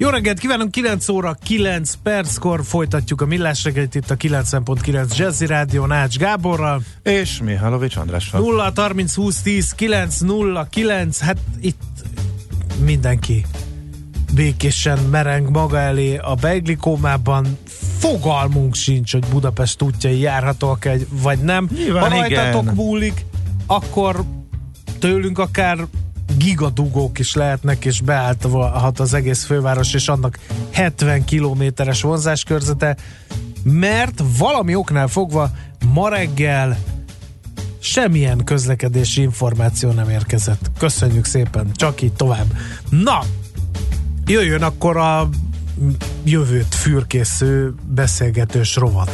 [0.00, 5.46] Jó reggelt kívánunk, 9 óra 9 perckor folytatjuk a millás reggelit itt a 90.9 Jazzy
[5.46, 6.82] Rádió Nács Gáborral.
[7.02, 8.40] És Mihálovics Andrással.
[8.40, 11.80] 0 30 20 10 9 0 9, hát itt
[12.84, 13.44] mindenki
[14.34, 17.58] békésen mereng maga elé a beiglikómában.
[17.98, 21.68] Fogalmunk sincs, hogy Budapest útjai járhatóak egy, vagy nem.
[21.74, 22.74] Nyilván ha rajtatok igen.
[22.74, 23.24] múlik,
[23.66, 24.24] akkor
[24.98, 25.86] tőlünk akár
[26.40, 30.38] gigadugók is lehetnek, és beállhat az egész főváros, és annak
[30.70, 32.96] 70 kilométeres vonzáskörzete,
[33.62, 35.50] mert valami oknál fogva
[35.92, 36.78] ma reggel
[37.78, 40.70] semmilyen közlekedési információ nem érkezett.
[40.78, 42.56] Köszönjük szépen, csak így tovább.
[42.88, 43.20] Na,
[44.26, 45.28] jöjjön akkor a
[46.24, 49.10] jövőt fürkésző beszélgetős rovat.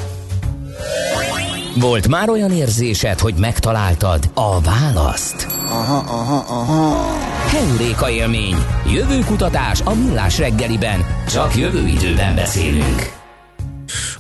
[1.81, 5.47] Volt már olyan érzésed, hogy megtaláltad a választ?
[5.69, 7.15] Aha, aha, aha.
[7.49, 8.55] Heuréka élmény.
[8.93, 11.05] Jövőkutatás a millás reggeliben.
[11.29, 13.13] Csak jövő időben beszélünk.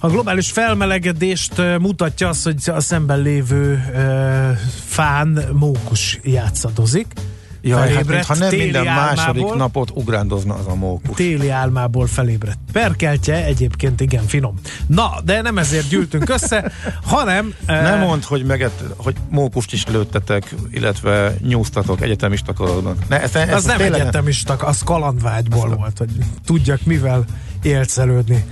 [0.00, 4.50] A globális felmelegedést mutatja az, hogy a szemben lévő ö,
[4.86, 7.06] fán mókus játszadozik.
[7.66, 9.56] Jaj, hát Felébredt mintha nem téli minden második álmából.
[9.56, 11.16] napot ugrándozna az a mókus.
[11.16, 12.58] téli álmából felébredt.
[12.72, 14.54] Perkeltje egyébként igen finom.
[14.86, 16.72] Na, de nem ezért gyűltünk össze,
[17.12, 17.54] hanem...
[17.66, 22.96] Nem eh, mondd, hogy, meget, hogy mókust is lőttetek, illetve nyúztatok egyetemista korodon.
[23.08, 26.10] Ne, ezt, ezt Az nem tényleg egyetemistak, az kalandvágyból volt, hogy
[26.44, 27.24] tudjak mivel
[27.62, 28.44] élcelődni.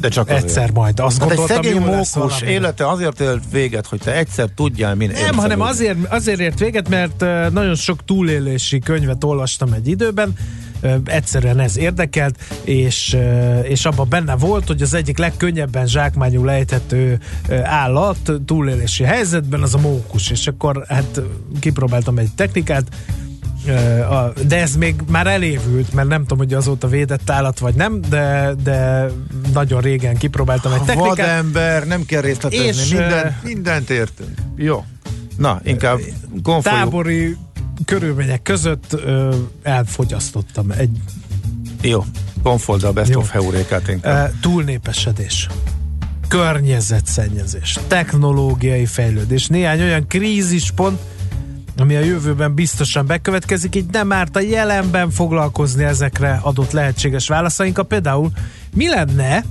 [0.00, 0.72] De csak egyszer azért.
[0.72, 1.00] majd.
[1.00, 5.36] Azt Hát egy szegény mókus élete azért élt véget, hogy te egyszer tudjál, min Nem,
[5.36, 7.20] hanem azért, azért ért véget, mert
[7.52, 10.34] nagyon sok túlélési könyvet olvastam egy időben,
[11.04, 13.16] egyszerűen ez érdekelt, és,
[13.62, 17.18] és abban benne volt, hogy az egyik legkönnyebben zsákmányul lejthető
[17.62, 21.20] állat túlélési helyzetben az a mókus, és akkor hát
[21.60, 22.84] kipróbáltam egy technikát,
[24.46, 28.54] de ez még már elévült, mert nem tudom, hogy azóta védett állat vagy nem, de,
[28.62, 29.06] de
[29.52, 31.16] nagyon régen kipróbáltam egy technikát.
[31.16, 34.38] Vadember, nem kell részletezni, És, minden, mindent értünk.
[34.56, 34.84] Jó.
[35.36, 35.98] Na, inkább
[36.42, 36.82] konfoljuk.
[36.82, 37.36] tábori
[37.84, 40.90] körülmények között ö, elfogyasztottam egy
[41.80, 42.04] Jó,
[42.42, 43.20] konfold a best Jó.
[43.20, 44.32] of heurékát inkább.
[44.40, 45.48] túlnépesedés,
[46.28, 51.00] környezetszennyezés, technológiai fejlődés, néhány olyan krízispont,
[51.76, 57.84] ami a jövőben biztosan bekövetkezik, így nem árt a jelenben foglalkozni ezekre adott lehetséges válaszainkkal.
[57.84, 58.30] Például
[58.74, 59.44] mi lenne,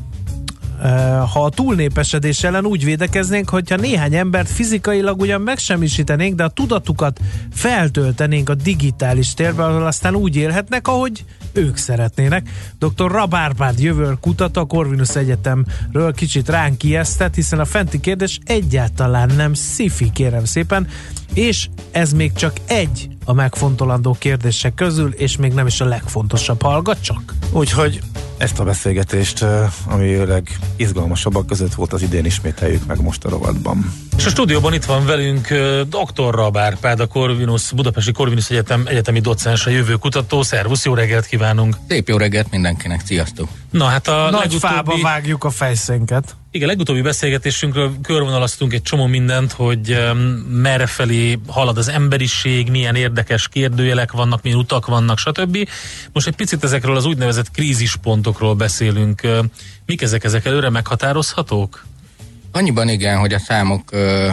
[1.34, 7.20] ha a túlnépesedés ellen úgy védekeznénk, hogyha néhány embert fizikailag ugyan megsemmisítenénk, de a tudatukat
[7.54, 12.50] feltöltenénk a digitális térbe, ahol aztán úgy élhetnek, ahogy ők szeretnének.
[12.80, 13.12] Dr.
[13.12, 19.54] Rabárpád jövő kutató a Corvinus Egyetemről kicsit ránk ijesztett, hiszen a fenti kérdés egyáltalán nem
[19.54, 20.88] szifi, kérem szépen,
[21.34, 26.62] és ez még csak egy a megfontolandó kérdések közül, és még nem is a legfontosabb.
[26.62, 27.34] Hallgat csak!
[27.52, 28.00] Úgyhogy
[28.38, 29.46] ezt a beszélgetést,
[29.86, 33.94] ami a legizgalmasabbak között volt az idén, ismételjük meg most a rovatban.
[34.18, 35.48] És a stúdióban itt van velünk
[35.90, 36.34] dr.
[36.34, 40.42] Rabárpád, a Corvinus, Budapesti Corvinus Egyetem egyetemi docens, a jövő kutató.
[40.42, 41.78] Szervusz, jó reggelt kívánunk!
[41.88, 43.50] Szép jó reggelt mindenkinek, sziasztok!
[43.70, 46.36] Na hát a Nagy fába legutóbbi, vágjuk a fejszénket.
[46.52, 49.98] Igen, legutóbbi beszélgetésünkről körvonalaztunk egy csomó mindent, hogy
[50.50, 55.70] merre felé halad az emberiség, milyen érdekes kérdőjelek vannak, milyen utak vannak, stb.
[56.14, 59.22] Most egy picit ezekről az úgynevezett krízispontokról beszélünk.
[59.86, 61.86] Mik ezek, ezek előre meghatározhatók?
[62.52, 64.32] Annyiban igen, hogy a számok ö,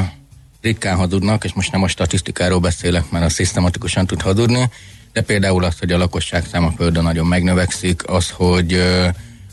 [0.60, 4.70] ritkán hazudnak, és most nem a statisztikáról beszélek, mert az szisztematikusan tud hazudni,
[5.12, 9.08] de például az, hogy a lakosság száma földön nagyon megnövekszik, az, hogy ö,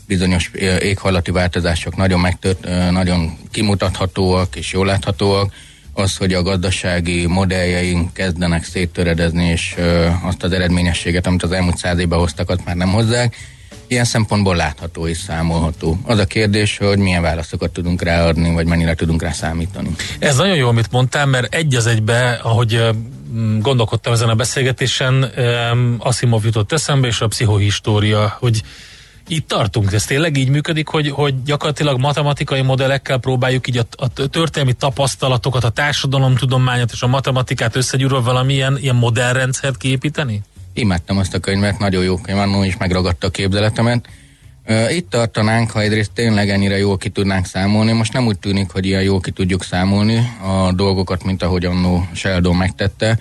[0.06, 5.52] bizonyos éghajlati változások nagyon, megtört, nagyon kimutathatóak és jól láthatóak,
[5.92, 11.76] az, hogy a gazdasági modelljeink kezdenek széttöredezni, és ö, azt az eredményességet, amit az elmúlt
[11.76, 13.36] száz évben hoztak, azt már nem hozzák.
[13.86, 15.98] Ilyen szempontból látható és számolható.
[16.04, 19.88] Az a kérdés, hogy milyen válaszokat tudunk ráadni, vagy mennyire tudunk rá számítani.
[20.18, 22.82] Ez nagyon jó, amit mondtál, mert egy az egybe, ahogy
[23.60, 25.32] gondolkodtam ezen a beszélgetésen,
[25.98, 28.62] Asimov jutott eszembe, és a pszichohistória, hogy
[29.28, 34.08] itt tartunk, ez tényleg így működik, hogy, hogy gyakorlatilag matematikai modellekkel próbáljuk így a, a
[34.08, 40.42] történelmi tapasztalatokat, a társadalomtudományát és a matematikát összegyúrva valamilyen ilyen modellrendszert kiépíteni?
[40.72, 44.08] Imádtam azt a könyvet, nagyon jó könyv, annó is megragadta a képzeletemet.
[44.88, 47.92] Itt tartanánk, ha egyrészt tényleg ennyire jól ki tudnánk számolni.
[47.92, 52.08] Most nem úgy tűnik, hogy ilyen jól ki tudjuk számolni a dolgokat, mint ahogy annó
[52.12, 53.18] Sheldon megtette,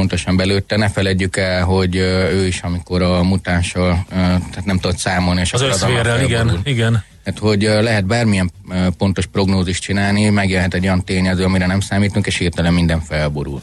[0.00, 0.76] pontosan belőtte.
[0.76, 5.40] Ne feledjük el, hogy ő is, amikor a mutánssal tehát nem tudott számolni.
[5.40, 7.04] És az összvérrel, igen, igen.
[7.24, 8.50] Tehát, hogy lehet bármilyen
[8.98, 13.62] pontos prognózist csinálni, megjelent egy olyan tényező, amire nem számítunk, és hirtelen minden felborul.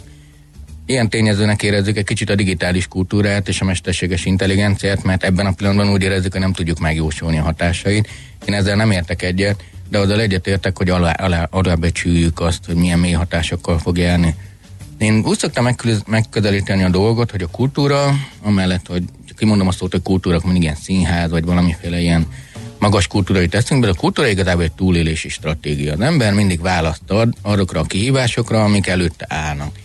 [0.85, 5.51] Ilyen tényezőnek érezzük egy kicsit a digitális kultúrát és a mesterséges intelligenciát, mert ebben a
[5.51, 8.09] pillanatban úgy érezzük, hogy nem tudjuk megjósolni a hatásait.
[8.45, 12.99] Én ezzel nem értek egyet, de azzal egyetértek, hogy alá, alá, alábecsüljük azt, hogy milyen
[12.99, 14.35] mély hatásokkal fog járni.
[14.97, 15.67] Én úgy szoktam
[16.07, 19.03] megközelíteni a dolgot, hogy a kultúra, amellett, hogy
[19.37, 22.27] kimondom azt, hogy kultúra, akkor mindig ilyen színház, vagy valamiféle ilyen
[22.79, 25.93] magas kultúrai teszünk, de a kultúra igazából egy túlélési stratégia.
[25.93, 29.75] Az ember mindig választ ad arra a kihívásokra, amik előtte állnak.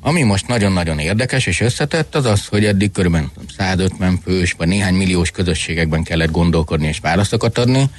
[0.00, 3.16] Ami most nagyon-nagyon érdekes és összetett, az az, hogy eddig kb.
[3.56, 7.90] 150 fős vagy néhány milliós közösségekben kellett gondolkodni és válaszokat adni,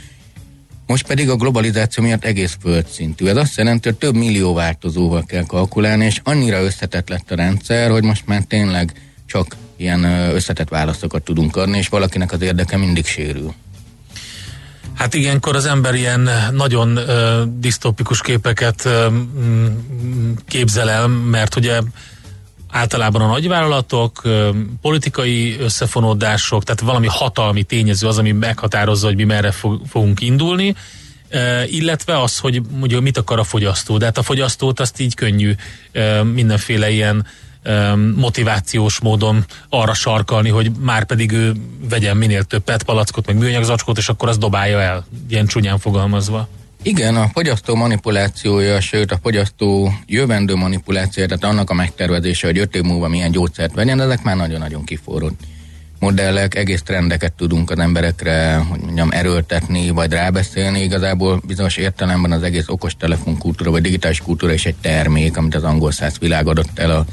[0.87, 3.25] most pedig a globalizáció miatt egész földszintű.
[3.25, 7.91] Ez azt jelenti, hogy több millió változóval kell kalkulálni, és annyira összetett lett a rendszer,
[7.91, 8.93] hogy most már tényleg
[9.25, 10.03] csak ilyen
[10.33, 13.53] összetett válaszokat tudunk adni, és valakinek az érdeke mindig sérül.
[14.93, 19.07] Hát ilyenkor az ember ilyen nagyon ö, disztópikus képeket ö,
[20.75, 21.79] el, mert ugye
[22.75, 24.21] általában a nagyvállalatok,
[24.81, 30.75] politikai összefonódások, tehát valami hatalmi tényező az, ami meghatározza, hogy mi merre fog, fogunk indulni,
[31.65, 33.97] illetve az, hogy mondjuk mit akar a fogyasztó.
[33.97, 35.55] De hát a fogyasztót azt így könnyű
[36.33, 37.25] mindenféle ilyen
[38.15, 41.55] motivációs módon arra sarkalni, hogy már pedig ő
[41.89, 42.85] vegyen minél több PET
[43.25, 46.47] meg műanyag zacskót, és akkor azt dobálja el, ilyen csúnyán fogalmazva.
[46.87, 52.75] Igen, a fogyasztó manipulációja, sőt a fogyasztó jövendő manipulációja, tehát annak a megtervezése, hogy öt
[52.75, 55.39] év múlva milyen gyógyszert vegyen, ezek már nagyon-nagyon kiforrott
[55.99, 60.81] modellek, egész trendeket tudunk az emberekre, hogy mondjam, erőltetni, vagy rábeszélni.
[60.81, 65.63] Igazából bizonyos értelemben az egész okostelefon kultúra, vagy digitális kultúra is egy termék, amit az
[65.63, 67.05] angol száz világ adott el a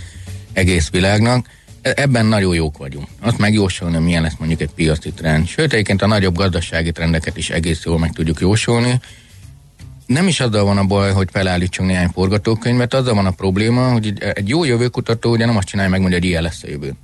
[0.53, 1.47] egész világnak.
[1.83, 3.07] E, ebben nagyon jók vagyunk.
[3.21, 5.47] Azt megjósolni, milyen lesz mondjuk egy piaci trend.
[5.47, 9.01] Sőt, egyébként a nagyobb gazdasági trendeket is egész jól meg tudjuk jósolni.
[10.13, 14.13] Nem is azzal van a baj, hogy felállítsunk néhány forgatókönyvet, azzal van a probléma, hogy
[14.35, 16.95] egy jó jövőkutató ugye nem azt csinálja meg, hogy ilyen lesz a jövő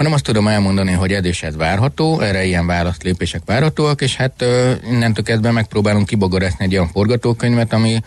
[0.00, 4.42] hanem azt tudom elmondani, hogy ez és ez várható, erre ilyen választlépések várhatóak, és hát
[4.42, 8.00] uh, innentől kezdve megpróbálunk kibogarászni egy olyan forgatókönyvet, ami,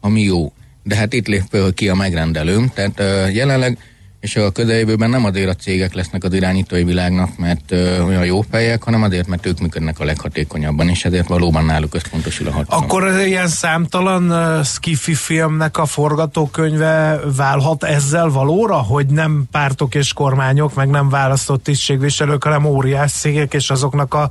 [0.00, 0.52] ami jó.
[0.82, 3.78] De hát itt lép ki a megrendelőm, tehát uh, jelenleg
[4.20, 8.40] és a közeljövőben nem azért a cégek lesznek az irányítói világnak, mert ö, olyan jó
[8.40, 12.84] fejek, hanem azért, mert ők működnek a leghatékonyabban, és ezért valóban náluk összpontosul a hatalom.
[12.84, 20.12] Akkor ilyen számtalan uh, skifi filmnek a forgatókönyve válhat ezzel valóra, hogy nem pártok és
[20.12, 24.30] kormányok, meg nem választott tisztségviselők, hanem óriás cégek, és azoknak a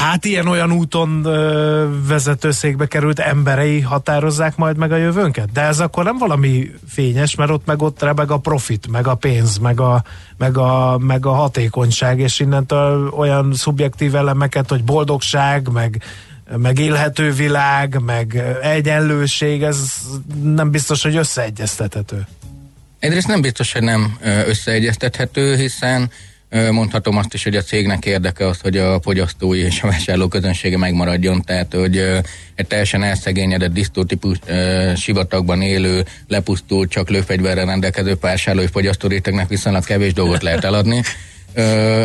[0.00, 5.52] hát ilyen-olyan úton ö, vezetőszékbe került emberei határozzák majd meg a jövőnket?
[5.52, 9.14] De ez akkor nem valami fényes, mert ott meg ott rebeg a profit, meg a
[9.14, 10.02] pénz, meg a,
[10.38, 16.02] meg a, meg a hatékonyság, és innentől olyan szubjektív elemeket, hogy boldogság, meg
[16.56, 19.78] meg élhető világ, meg egyenlőség, ez
[20.42, 22.26] nem biztos, hogy összeegyeztethető.
[22.98, 26.10] Egyrészt nem biztos, hogy nem összeegyeztethető, hiszen
[26.70, 30.76] Mondhatom azt is, hogy a cégnek érdeke az, hogy a fogyasztói és a vásárló közönsége
[30.78, 31.96] megmaradjon, tehát hogy
[32.54, 34.38] egy teljesen elszegényedett, disztótípus
[34.96, 41.02] sivatagban élő, lepusztult, csak lőfegyverrel rendelkező vásárlói fogyasztórétegnek viszonylag kevés dolgot lehet eladni,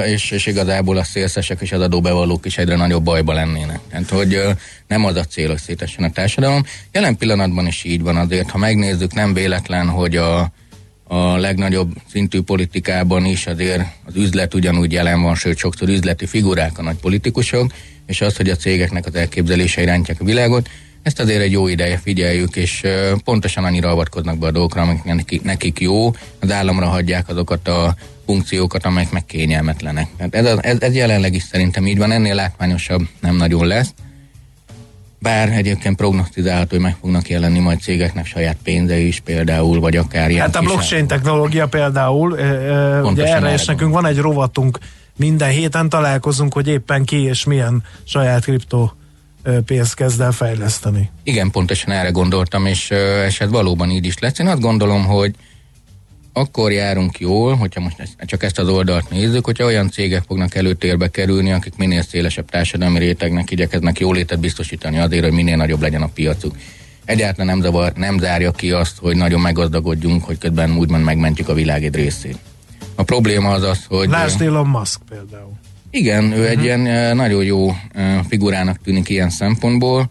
[0.06, 3.80] és, és igazából a szélszesek és az adóbevallók is egyre nagyobb bajba lennének.
[3.90, 4.42] Tehát, hogy
[4.88, 6.64] nem az a cél, hogy szétessen a társadalom.
[6.92, 10.52] Jelen pillanatban is így van azért, ha megnézzük, nem véletlen, hogy a
[11.08, 16.78] a legnagyobb szintű politikában is azért az üzlet ugyanúgy jelen van, sőt sokszor üzleti figurák
[16.78, 17.72] a nagy politikusok,
[18.06, 20.70] és az, hogy a cégeknek az elképzelése irányítják a világot,
[21.02, 22.84] ezt azért egy jó ideje figyeljük, és
[23.24, 27.96] pontosan annyira avatkoznak be a dolgokra, amik nekik jó, az államra hagyják azokat a
[28.26, 30.08] funkciókat, amelyek meg kényelmetlenek.
[30.20, 33.94] Hát ez, ez, ez jelenleg is szerintem így van, ennél látványosabb nem nagyon lesz
[35.26, 40.30] bár egyébként prognosztizálható, hogy meg fognak jelenni majd cégeknek saját pénze is például, vagy akár
[40.30, 42.32] ilyen Hát a blockchain technológia például,
[43.04, 44.78] ugye erre is nekünk van egy rovatunk,
[45.16, 48.94] minden héten találkozunk, hogy éppen ki és milyen saját kriptó
[49.66, 51.10] pénzt kezd el fejleszteni.
[51.24, 52.92] Igen, pontosan erre gondoltam, és,
[53.28, 54.40] és ez valóban így is lesz.
[54.40, 55.36] Én azt gondolom, hogy
[56.38, 61.08] akkor járunk jól, hogyha most csak ezt az oldalt nézzük, hogyha olyan cégek fognak előtérbe
[61.10, 66.08] kerülni, akik minél szélesebb társadalmi rétegnek igyekeznek jólétet biztosítani azért, hogy minél nagyobb legyen a
[66.08, 66.56] piacuk.
[67.06, 71.54] Egyáltalán nem, zavar, nem zárja ki azt, hogy nagyon meggazdagodjunk, hogy közben úgymond megmentjük a
[71.54, 72.38] világ egy részét.
[72.96, 74.10] A probléma az az, hogy...
[74.10, 75.54] Lásd Elon Musk például.
[75.90, 80.10] Igen, ő egy ilyen eh, nagyon jó eh, figurának tűnik ilyen szempontból,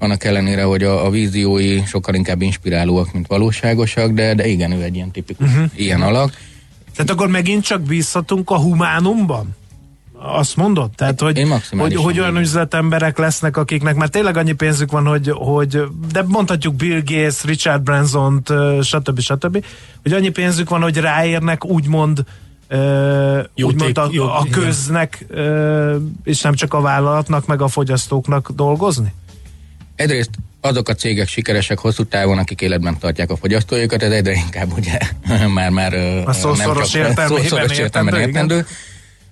[0.00, 4.82] annak ellenére, hogy a, a víziói sokkal inkább inspirálóak, mint valóságosak, de, de igen, ő
[4.82, 6.32] egy ilyen tipikus ilyen alak.
[6.94, 9.56] Tehát akkor megint csak bízhatunk a humánumban?
[10.22, 10.90] Azt mondod?
[10.90, 11.38] Tehát, hogy,
[11.78, 16.74] hogy, hogy olyan üzletemberek lesznek, akiknek már tényleg annyi pénzük van, hogy, hogy de mondhatjuk
[16.74, 19.20] Bill Gates, Richard Branson-t, ö, stb.
[19.20, 19.64] stb.
[20.02, 22.24] Hogy annyi pénzük van, hogy ráérnek úgymond
[23.54, 28.50] Jóték- úgymond a, jó- a köznek, ö, és nem csak a vállalatnak, meg a fogyasztóknak
[28.54, 29.12] dolgozni?
[30.00, 30.30] Egyrészt
[30.60, 34.98] azok a cégek sikeresek hosszú távon, akik életben tartják a fogyasztóikat, ez egyre inkább ugye
[35.58, 35.94] már-már
[36.26, 38.66] A szószoros értelmében szószoros értelmében értendő, igen.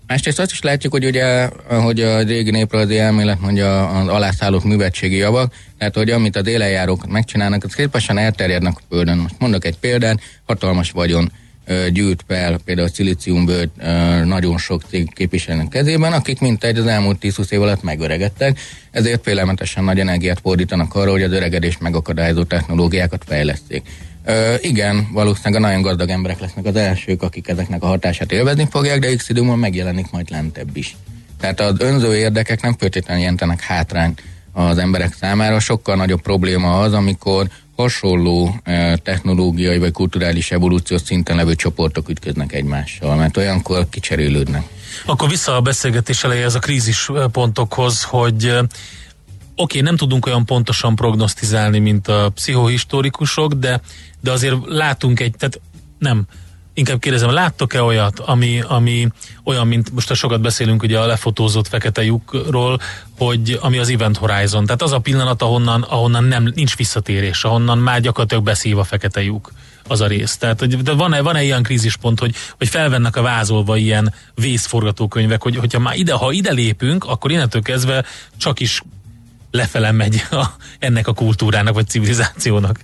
[0.07, 5.17] Másrészt azt is látjuk, hogy ugye, hogy a régi néprajzi elmélet mondja az alászállott művetségi
[5.17, 9.17] javak, tehát hogy amit az élenjárók megcsinálnak, az képesen elterjednek a földön.
[9.17, 11.33] Most mondok egy példát, hatalmas vagyon
[11.93, 17.19] gyűjt fel, például a szilíciumből ö, nagyon sok cég képviselnek kezében, akik mintegy az elmúlt
[17.23, 18.61] 10-20 év alatt megöregedtek,
[18.91, 23.83] ezért félelmetesen nagy energiát fordítanak arra, hogy az öregedést megakadályozó technológiákat fejleszték.
[24.25, 28.67] Ö, igen, valószínűleg a nagyon gazdag emberek lesznek az elsők, akik ezeknek a hatását élvezni
[28.71, 30.97] fogják, de x időben megjelenik majd lentebb is.
[31.41, 34.23] Tehát az önző érdekek nem feltétlenül jelentenek hátrányt
[34.53, 37.49] az emberek számára, sokkal nagyobb probléma az, amikor
[37.79, 44.63] hasonló eh, technológiai vagy kulturális evolúciós szinten levő csoportok ütköznek egymással, mert olyankor kicserélődnek.
[45.07, 48.63] Akkor vissza a beszélgetés elejéhez a krízis ö, pontokhoz, hogy ö,
[49.55, 53.81] oké, nem tudunk olyan pontosan prognosztizálni, mint a pszichohistorikusok, de,
[54.21, 55.61] de azért látunk egy, tehát
[55.99, 56.27] nem,
[56.79, 59.09] inkább kérdezem, láttok-e olyat, ami, ami
[59.45, 62.81] olyan, mint most sokat beszélünk ugye a lefotózott fekete lyukról,
[63.19, 67.79] hogy ami az Event Horizon, tehát az a pillanat, ahonnan, ahonnan nem, nincs visszatérés, ahonnan
[67.79, 69.53] már gyakorlatilag beszív a fekete lyuk
[69.89, 70.37] az a rész.
[70.37, 75.57] Tehát hogy, de van-e, van-e ilyen krízispont, hogy, hogy felvennek a vázolva ilyen vészforgatókönyvek, hogy,
[75.57, 78.05] hogyha már ide, ha ide lépünk, akkor innentől kezdve
[78.37, 78.83] csak is
[79.51, 80.45] lefele megy a,
[80.79, 82.79] ennek a kultúrának vagy civilizációnak.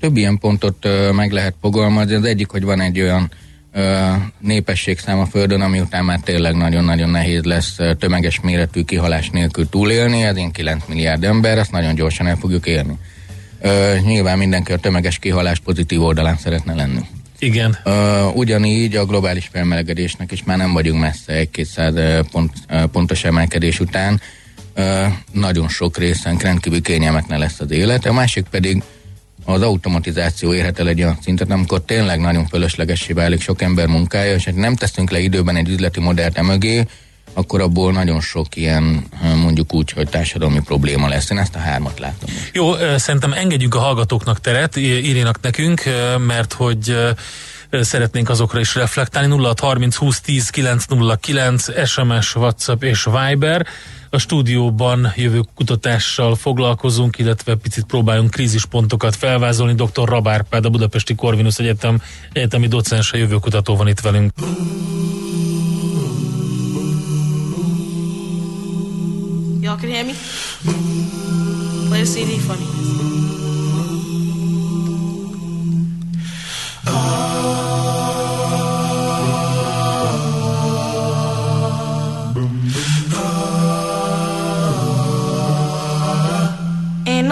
[0.00, 2.14] Több ilyen pontot ö, meg lehet fogalmazni.
[2.14, 3.30] Az egyik, hogy van egy olyan
[3.72, 9.68] ö, népességszám a Földön, ami után már tényleg nagyon-nagyon nehéz lesz tömeges méretű kihalás nélkül
[9.68, 12.98] túlélni, ez ilyen 9 milliárd ember, ezt nagyon gyorsan el fogjuk élni.
[13.60, 17.00] Ö, nyilván mindenki a tömeges kihalás pozitív oldalán szeretne lenni.
[17.38, 17.76] Igen.
[17.84, 21.94] Ö, ugyanígy a globális felmelegedésnek is már nem vagyunk messze egy 200
[22.30, 22.52] pont,
[22.92, 24.20] pontos emelkedés után.
[24.74, 28.06] Ö, nagyon sok részen rendkívül kényelmetlen lesz az élet.
[28.06, 28.82] A másik pedig
[29.44, 34.34] az automatizáció érhet el egy olyan szintet, amikor tényleg nagyon fölöslegessé válik sok ember munkája,
[34.34, 36.86] és ha nem teszünk le időben egy üzleti modellt emögé,
[37.32, 39.04] akkor abból nagyon sok ilyen,
[39.36, 41.30] mondjuk úgy, hogy társadalmi probléma lesz.
[41.30, 42.30] Én ezt a hármat látom.
[42.52, 45.82] Jó, szerintem engedjük a hallgatóknak teret, írjanak nekünk,
[46.26, 46.96] mert hogy
[47.70, 49.34] szeretnénk azokra is reflektálni.
[49.34, 53.66] 0630 20 10 909, SMS, WhatsApp és Viber.
[54.10, 59.74] A stúdióban jövő kutatással foglalkozunk, illetve picit próbálunk krízispontokat felvázolni.
[59.74, 60.08] Dr.
[60.08, 64.32] Rabárpád, a Budapesti Corvinus Egyetem egyetemi docens, a jövőkutató van itt velünk.
[69.60, 70.12] Y'all can hear me?
[71.88, 72.78] Play the CD for me.
[76.90, 77.37] Ain't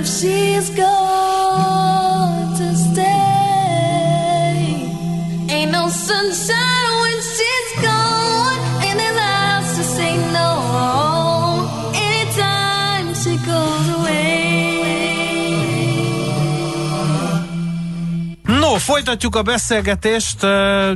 [0.00, 0.89] If she's gone
[19.04, 20.46] folytatjuk a beszélgetést,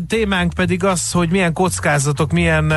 [0.07, 2.73] témánk pedig az, hogy milyen kockázatok, milyen,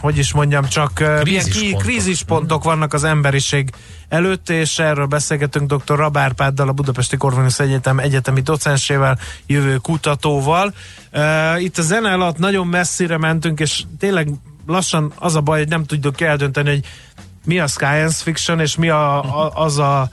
[0.00, 1.82] hogy is mondjam, csak ö, milyen Krízispontok.
[1.82, 3.70] krízispontok vannak az emberiség
[4.08, 5.96] előtt, és erről beszélgetünk dr.
[5.96, 10.74] Rabárpáddal, a Budapesti Corvinus Egyetem egyetemi docensével, jövő kutatóval.
[11.58, 14.28] Itt a zene alatt nagyon messzire mentünk, és tényleg
[14.66, 16.84] lassan az a baj, hogy nem tudjuk eldönteni, hogy
[17.44, 20.10] mi a science fiction, és mi a, a, az a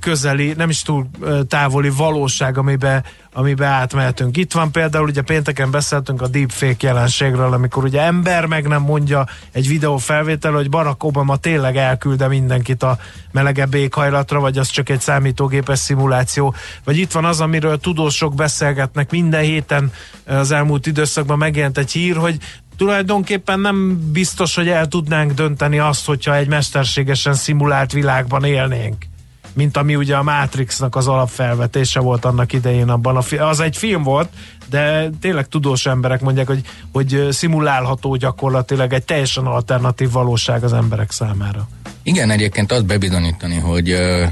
[0.00, 1.06] közeli, nem is túl
[1.48, 3.02] távoli valóság, amibe,
[3.32, 4.36] amibe átmehetünk.
[4.36, 9.26] Itt van például, ugye pénteken beszéltünk a deepfake jelenségről, amikor ugye ember meg nem mondja
[9.52, 12.98] egy videó felvétel, hogy Barack Obama tényleg elkülde mindenkit a
[13.32, 16.54] melegebb éghajlatra, vagy az csak egy számítógépes szimuláció.
[16.84, 19.92] Vagy itt van az, amiről tudósok beszélgetnek minden héten
[20.26, 22.36] az elmúlt időszakban megjelent egy hír, hogy
[22.76, 29.12] tulajdonképpen nem biztos, hogy el tudnánk dönteni azt, hogyha egy mesterségesen szimulált világban élnénk
[29.54, 33.76] mint ami ugye a Matrixnak az alapfelvetése volt annak idején abban a fi- az egy
[33.76, 34.28] film volt,
[34.70, 36.60] de tényleg tudós emberek mondják, hogy,
[36.92, 41.68] hogy szimulálható gyakorlatilag egy teljesen alternatív valóság az emberek számára.
[42.02, 44.24] Igen, egyébként azt bebizonyítani, hogy ö,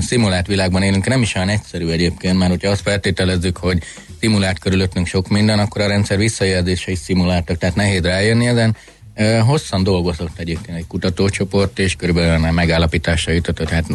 [0.00, 3.82] szimulált világban élünk, nem is olyan egyszerű egyébként, mert hogyha azt feltételezzük, hogy
[4.20, 8.76] szimulált körülöttünk sok minden, akkor a rendszer visszajelzése is szimuláltak, tehát nehéz rájönni ezen.
[9.14, 13.86] Ö, hosszan dolgozott egyébként egy kutatócsoport, és körülbelül a megállapításra jutott, tehát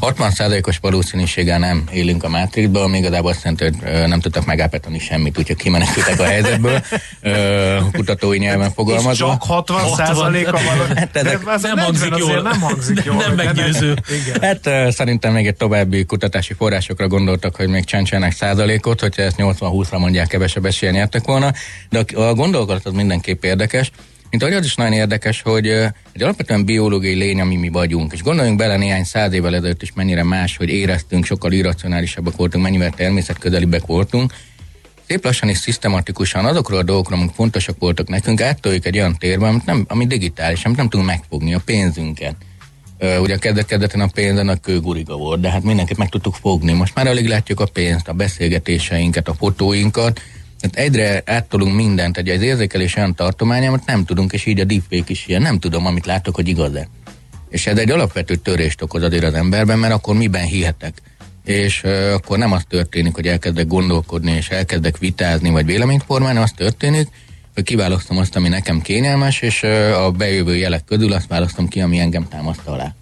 [0.00, 5.38] 60%-os valószínűséggel nem élünk a Matrixból, még igazából azt jelenti, hogy nem tudtak megállapítani semmit,
[5.38, 6.82] úgyhogy kimenekültek a helyzetből,
[7.92, 9.26] kutatói nyelven És fogalmazva.
[9.30, 10.96] csak 60 százaléka van.
[10.96, 12.42] Hát ezek De nem 40 hangzik jól.
[12.42, 13.16] Nem hangzik jól.
[13.16, 13.96] Nem meggyőző.
[14.26, 14.40] Igen.
[14.40, 19.36] Hát uh, szerintem még egy további kutatási forrásokra gondoltak, hogy még csencsenek százalékot, hogyha ezt
[19.38, 21.52] 80-20-ra mondják, kevesebb esélye nyertek volna,
[21.90, 23.90] de a, a gondolat az mindenképp érdekes.
[24.30, 28.12] Mint ahogy az is nagyon érdekes, hogy uh, egy alapvetően biológiai lény, ami mi vagyunk,
[28.12, 32.64] és gondoljunk bele néhány száz évvel ezelőtt is mennyire más, hogy éreztünk, sokkal irracionálisabbak voltunk,
[32.64, 34.32] mennyivel természetközelibbek voltunk,
[35.08, 39.46] szép lassan és szisztematikusan azokról a dolgokról, amik fontosak voltak nekünk, áttoljuk egy olyan térbe,
[39.46, 42.34] amit nem, ami digitális, amit nem tudunk megfogni, a pénzünket.
[42.98, 46.72] Ö, ugye kezdet-kezdeten a pénz a kőguriga volt, de hát mindenkit meg tudtuk fogni.
[46.72, 50.20] Most már alig látjuk a pénzt, a beszélgetéseinket, a fotóinkat,
[50.60, 54.64] tehát egyre áttolunk mindent, egy az érzékelés olyan tartomány, amit nem tudunk, és így a
[54.64, 56.88] deepfake is ilyen, nem tudom, amit látok, hogy igaz-e.
[57.50, 61.02] És ez egy alapvető törést okoz azért az emberben, mert akkor miben hihetek.
[61.44, 66.38] És uh, akkor nem az történik, hogy elkezdek gondolkodni, és elkezdek vitázni, vagy véleményt formálni,
[66.38, 67.08] az történik,
[67.54, 71.80] hogy kiválasztom azt, ami nekem kényelmes, és uh, a bejövő jelek közül azt választom ki,
[71.80, 72.94] ami engem támaszt alá.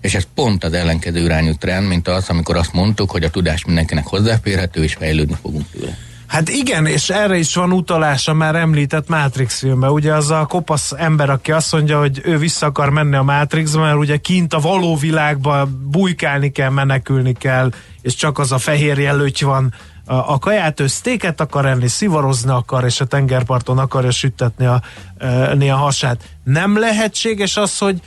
[0.00, 3.64] És ez pont az ellenkező irányú trend, mint az, amikor azt mondtuk, hogy a tudás
[3.64, 5.98] mindenkinek hozzáférhető, és fejlődni fogunk tőle.
[6.32, 9.90] Hát igen, és erre is van utalás a már említett Matrix filmben.
[9.90, 13.80] Ugye az a kopasz ember, aki azt mondja, hogy ő vissza akar menni a Matrixba,
[13.80, 17.70] mert ugye kint a való világban bujkálni kell, menekülni kell,
[18.02, 22.84] és csak az a fehér jelöty van a, kaját, ő sztéket akar enni, szivarozni akar,
[22.84, 24.82] és a tengerparton akarja süttetni a,
[25.18, 25.24] a,
[25.70, 26.24] a hasát.
[26.44, 28.00] Nem lehetséges az, hogy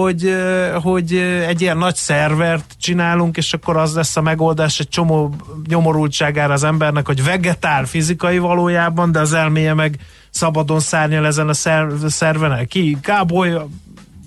[0.00, 0.34] hogy,
[0.82, 1.14] hogy
[1.46, 5.34] egy ilyen nagy szervert csinálunk, és akkor az lesz a megoldás egy csomó
[5.66, 9.98] nyomorultságára az embernek, hogy vegetál fizikai valójában, de az elméje meg
[10.30, 12.66] szabadon szárnyal ezen a szer- szerven.
[12.66, 13.56] Ki káboly,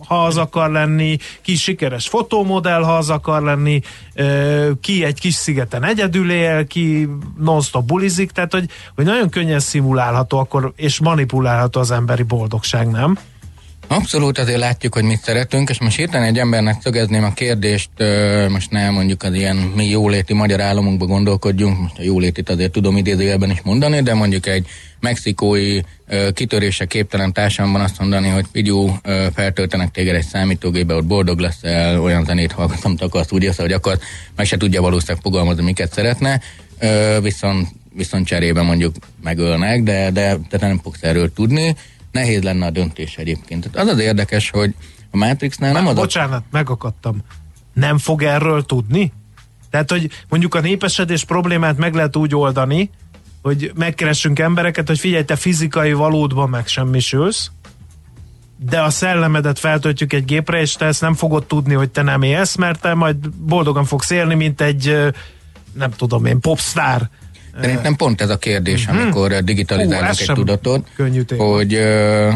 [0.08, 3.82] ha az akar lenni, ki sikeres fotómodell, ha az akar lenni,
[4.82, 10.38] ki egy kis szigeten egyedül él, ki non-stop bulizik, tehát hogy, hogy nagyon könnyen szimulálható
[10.38, 13.17] akkor, és manipulálható az emberi boldogság, nem?
[13.89, 17.89] Abszolút azért látjuk, hogy mit szeretünk, és most hirtelen egy embernek szögezném a kérdést,
[18.50, 22.97] most ne mondjuk az ilyen mi jóléti magyar államunkba gondolkodjunk, most a jólétit azért tudom
[22.97, 24.67] idézőjelben is mondani, de mondjuk egy
[25.00, 25.80] mexikói
[26.34, 29.00] kitörése képtelen társamban azt mondani, hogy figyú,
[29.34, 33.97] feltöltenek téged egy számítógépbe, ott boldog leszel, olyan zenét hallgatom, akarsz, úgy hogy akar,
[34.36, 36.41] meg se tudja valószínűleg fogalmazni, miket szeretne,
[37.21, 41.76] viszont, viszont cserébe mondjuk megölnek, de, de te nem fogsz erről tudni,
[42.17, 43.69] nehéz lenne a döntés egyébként.
[43.71, 44.73] Tehát az az érdekes, hogy
[45.12, 46.01] a Matrixnál nem Nem az a...
[46.01, 47.17] Bocsánat, megakadtam.
[47.73, 49.13] Nem fog erről tudni?
[49.69, 52.89] Tehát, hogy mondjuk a népesedés problémát meg lehet úgy oldani,
[53.41, 57.51] hogy megkeressünk embereket, hogy figyelj, te fizikai valódban megsemmisülsz,
[58.58, 62.21] de a szellemedet feltöltjük egy gépre, és te ezt nem fogod tudni, hogy te nem
[62.21, 65.13] élsz, mert te majd boldogan fogsz élni, mint egy,
[65.73, 67.10] nem tudom én, popstar.
[67.62, 70.88] Szerintem pont ez a kérdés, amikor Hú, digitalizálnak ez egy tudatot,
[71.38, 72.30] hogy ö,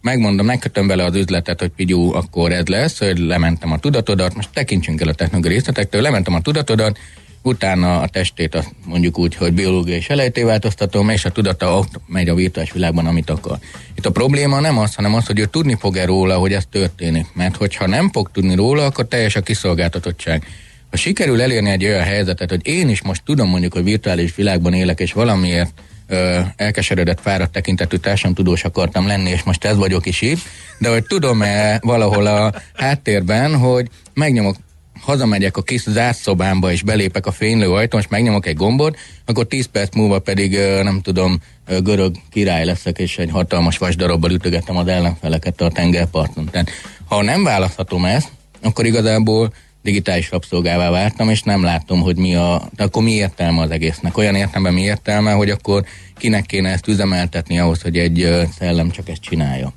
[0.00, 4.48] megmondom, megkötöm vele az üzletet, hogy figyú, akkor ez lesz, hogy lementem a tudatodat, most
[4.52, 6.98] tekintsünk el a technológiai részletektől, lementem a tudatodat,
[7.42, 12.28] utána a testét azt mondjuk úgy, hogy biológiai selejté változtatom, és a tudata ott megy
[12.28, 13.58] a virtuális világban, amit akar.
[13.94, 17.26] Itt a probléma nem az, hanem az, hogy ő tudni fog-e róla, hogy ez történik.
[17.32, 20.46] Mert hogyha nem fog tudni róla, akkor teljes a kiszolgáltatottság.
[20.90, 24.72] Ha sikerül elérni egy olyan helyzetet, hogy én is most tudom mondjuk, hogy virtuális világban
[24.72, 25.72] élek, és valamiért
[26.06, 30.38] ö, elkeseredett, fáradt tekintetű társadalomtudós akartam lenni, és most ez vagyok is itt,
[30.78, 34.56] de hogy tudom-e valahol a háttérben, hogy megnyomok
[35.00, 36.30] hazamegyek a kis zárt
[36.70, 41.00] és belépek a fénylő ajtón, és megnyomok egy gombot, akkor 10 perc múlva pedig, nem
[41.02, 41.40] tudom,
[41.82, 46.48] görög király leszek, és egy hatalmas vasdarabbal ütögetem az ellenfeleket a tengerparton.
[46.50, 46.70] Tehát,
[47.04, 48.28] ha nem választhatom ezt,
[48.62, 52.62] akkor igazából digitális rabszolgává váltam, és nem látom, hogy mi a...
[52.76, 54.16] De akkor mi értelme az egésznek?
[54.16, 55.84] Olyan értelme mi értelme, hogy akkor
[56.18, 59.72] kinek kéne ezt üzemeltetni ahhoz, hogy egy szellem csak ezt csinálja.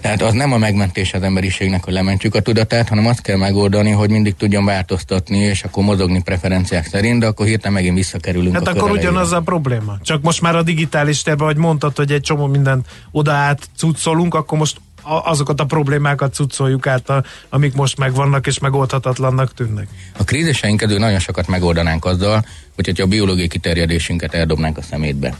[0.00, 3.90] Tehát az nem a megmentés az emberiségnek, hogy lementjük a tudatát, hanem azt kell megoldani,
[3.90, 8.62] hogy mindig tudjon változtatni, és akkor mozogni preferenciák szerint, de akkor hirtelen megint visszakerülünk Hát
[8.68, 9.08] akkor kör elejére.
[9.10, 9.98] ugyanaz a probléma.
[10.02, 14.34] Csak most már a digitális térben, hogy mondtad, hogy egy csomó mindent oda át cuccolunk,
[14.34, 14.80] akkor most
[15.24, 17.12] azokat a problémákat cuccoljuk át,
[17.48, 19.88] amik most megvannak és megoldhatatlannak tűnnek.
[20.18, 25.34] A kríziseink közül nagyon sokat megoldanánk azzal, hogy hogyha a biológiai kiterjedésünket eldobnánk a szemétbe.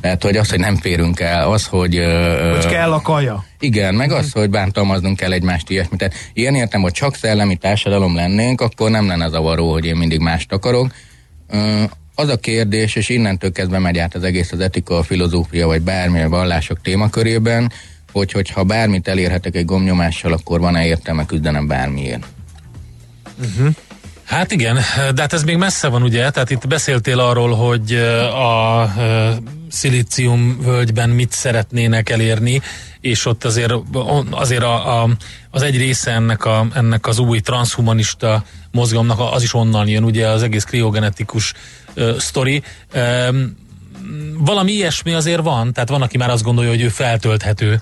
[0.00, 1.94] Tehát, hogy az, hogy nem férünk el, az, hogy...
[2.52, 3.44] Hogy kell a kaja.
[3.58, 5.98] Igen, meg az, hogy bántalmaznunk kell egymást ilyesmit.
[5.98, 10.20] Tehát ilyen értem, hogy csak szellemi társadalom lennénk, akkor nem lenne zavaró, hogy én mindig
[10.20, 10.92] mást akarok.
[12.14, 15.82] Az a kérdés, és innentől kezdve megy át az egész az etika, a filozófia, vagy
[15.82, 17.72] bármilyen vallások témakörében,
[18.12, 22.26] hogy hogyha bármit elérhetek egy gomnyomással, akkor van-e értelme küzdenem bármiért.
[24.24, 24.74] Hát igen,
[25.14, 26.30] de hát ez még messze van, ugye?
[26.30, 27.94] Tehát itt beszéltél arról, hogy
[28.34, 28.92] a
[29.70, 32.60] szilícium völgyben mit szeretnének elérni,
[33.00, 33.72] és ott azért,
[34.30, 35.08] azért a, a,
[35.50, 40.28] az egy része ennek, a, ennek az új transhumanista mozgalomnak az is onnan jön, ugye
[40.28, 41.52] az egész kriogenetikus
[41.94, 42.62] ö, sztori.
[42.92, 43.56] Öm,
[44.38, 47.80] valami ilyesmi azért van, tehát van, aki már azt gondolja, hogy ő feltölthető,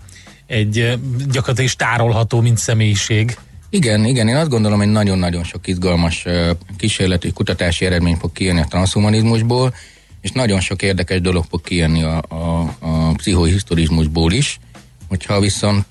[0.49, 0.99] egy
[1.31, 3.37] gyakorlatilag tárolható, mint személyiség.
[3.71, 6.25] Igen, igen, én azt gondolom, hogy nagyon-nagyon sok izgalmas
[6.77, 9.75] kísérleti, kutatási eredmény fog kijönni a transhumanizmusból,
[10.21, 14.59] és nagyon sok érdekes dolog fog kijönni a, a, a pszichohisztorizmusból is.
[15.09, 15.87] Hogyha viszont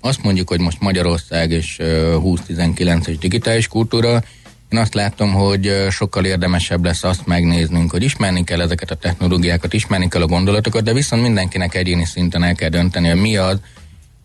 [0.00, 4.22] azt mondjuk, hogy most Magyarország és ö, 20-19-es digitális kultúra,
[4.68, 9.72] én azt látom, hogy sokkal érdemesebb lesz azt megnéznünk, hogy ismerni kell ezeket a technológiákat,
[9.72, 13.60] ismerni kell a gondolatokat, de viszont mindenkinek egyéni szinten el kell dönteni, hogy mi az,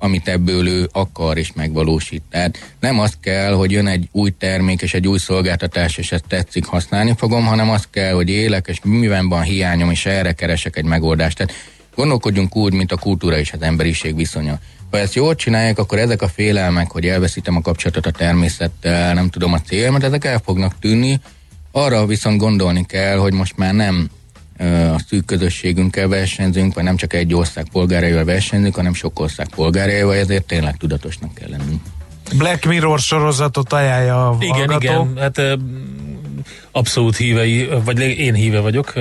[0.03, 2.23] amit ebből ő akar és megvalósít.
[2.29, 6.23] Tehát nem azt kell, hogy jön egy új termék és egy új szolgáltatás, és ezt
[6.27, 10.77] tetszik, használni fogom, hanem azt kell, hogy élek, és miben van hiányom, és erre keresek
[10.77, 11.37] egy megoldást.
[11.37, 11.53] Tehát
[11.95, 14.59] gondolkodjunk úgy, mint a kultúra és az emberiség viszonya.
[14.91, 19.29] Ha ezt jól csinálják, akkor ezek a félelmek, hogy elveszítem a kapcsolatot a természettel, nem
[19.29, 21.19] tudom a célmat, ezek el fognak tűnni.
[21.71, 24.09] Arra viszont gondolni kell, hogy most már nem
[24.59, 30.15] a szűk közösségünkkel versenyzünk, vagy nem csak egy ország polgáraival versenyzünk, hanem sok ország polgáraival,
[30.15, 31.81] ezért tényleg tudatosnak kell lennünk.
[32.37, 34.77] Black Mirror sorozatot ajánlja a Igen, hallgató.
[34.79, 35.39] igen, hát
[36.75, 38.93] abszolút hívei, vagy én híve vagyok,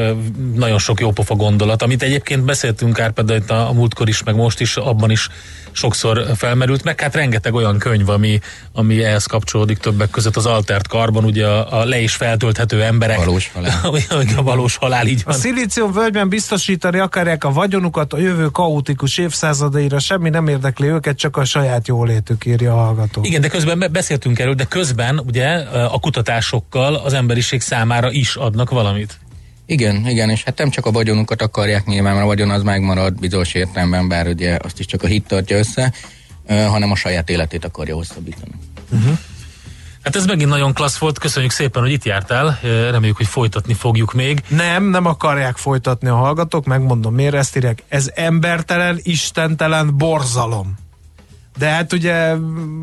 [0.55, 4.61] nagyon sok jópofa gondolat, amit egyébként beszéltünk Árpád itt a, a múltkor is, meg most
[4.61, 5.29] is, abban is
[5.73, 8.41] sokszor felmerült, meg hát rengeteg olyan könyv, ami,
[8.73, 13.17] ami ehhez kapcsolódik többek között az Altert Karban, ugye a, a le is feltölthető emberek.
[13.17, 13.81] Valós halál.
[14.37, 15.39] a valós halál, így A van.
[15.39, 21.37] szilícium völgyben biztosítani akarják a vagyonukat a jövő kaotikus évszázadaira, semmi nem érdekli őket, csak
[21.37, 23.21] a saját jólétük írja a hallgató.
[23.25, 28.37] Igen, de közben be- beszéltünk erről, de közben ugye a kutatásokkal az emberiség számára is
[28.37, 29.19] adnak valamit.
[29.67, 33.19] Igen, igen, és hát nem csak a vagyonunkat akarják nyilván, mert a vagyon az megmarad
[33.19, 35.93] bizonyos értelemben, bár ugye azt is csak a hit tartja össze,
[36.49, 38.53] hanem a saját életét akarja hosszabbítani.
[40.03, 44.13] Hát ez megint nagyon klassz volt, köszönjük szépen, hogy itt jártál, reméljük, hogy folytatni fogjuk
[44.13, 44.43] még.
[44.49, 47.83] Nem, nem akarják folytatni a hallgatók, megmondom miért ezt írják.
[47.89, 50.75] Ez embertelen, istentelen borzalom.
[51.59, 52.35] De hát ugye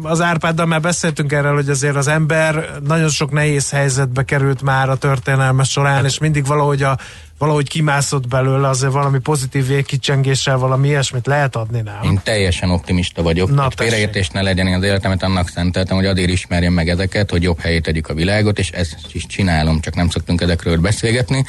[0.03, 4.89] az Árpáddal már beszéltünk erről, hogy azért az ember nagyon sok nehéz helyzetbe került már
[4.89, 6.97] a történelme során, és mindig valahogy, a,
[7.37, 11.99] valahogy kimászott belőle, azért valami pozitív végkicsengéssel valami ilyesmit lehet adni, nem?
[12.03, 13.55] Én teljesen optimista vagyok.
[13.55, 17.43] Na, félreértés ne legyen, én az életemet annak szenteltem, hogy azért ismerjem meg ezeket, hogy
[17.43, 21.45] jobb helyét tegyük a világot, és ezt is csinálom, csak nem szoktunk ezekről beszélgetni.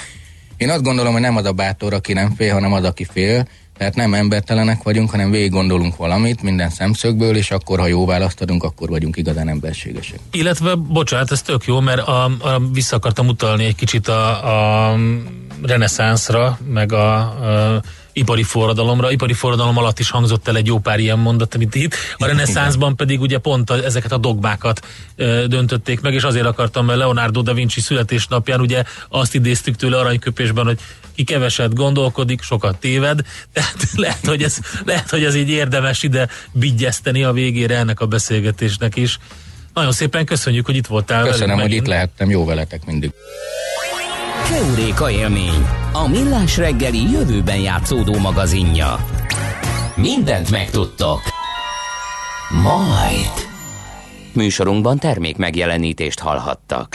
[0.56, 3.46] Én azt gondolom, hogy nem az a bátor, aki nem fél, hanem az, aki fél.
[3.80, 8.40] Tehát nem embertelenek vagyunk, hanem végig gondolunk valamit minden szemszögből, és akkor, ha jó választ
[8.40, 10.18] adunk, akkor vagyunk igazán emberségesek.
[10.30, 14.96] Illetve, bocsánat, ez tök jó, mert a, a, vissza akartam utalni egy kicsit a, a
[15.62, 19.10] reneszánszra, meg a, a ipari forradalomra.
[19.10, 21.94] Ipari forradalom alatt is hangzott el egy jó pár ilyen mondat, amit itt.
[22.16, 26.86] A reneszánszban pedig ugye pont a, ezeket a dogmákat ö, döntötték meg, és azért akartam,
[26.86, 30.78] mert Leonardo da Vinci születésnapján ugye azt idéztük tőle aranyköpésben, hogy
[31.14, 33.20] ki keveset gondolkodik, sokat téved,
[33.52, 38.06] tehát lehet, hogy ez, lehet, hogy ez így érdemes ide vigyeszteni a végére ennek a
[38.06, 39.18] beszélgetésnek is.
[39.74, 41.22] Nagyon szépen köszönjük, hogy itt voltál.
[41.24, 41.82] Köszönöm, velünk hogy megint.
[41.82, 43.10] itt lehettem, jó veletek mindig.
[44.48, 49.06] Keuréka élmény, a millás reggeli jövőben játszódó magazinja.
[49.94, 51.20] Mindent megtudtok.
[52.62, 53.48] Majd.
[54.32, 56.94] Műsorunkban termék megjelenítést hallhattak.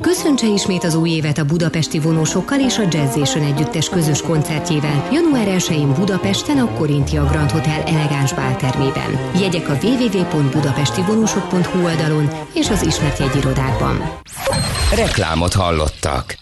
[0.00, 5.46] Köszöntse ismét az új évet a budapesti vonósokkal és a Jazzation együttes közös koncertjével január
[5.48, 9.18] 1-én Budapesten a Korintia Grand Hotel elegáns báltermében.
[9.40, 14.20] Jegyek a www.budapestivonósok.hu oldalon és az ismert jegyirodákban.
[14.94, 16.36] Reklámot hallottak.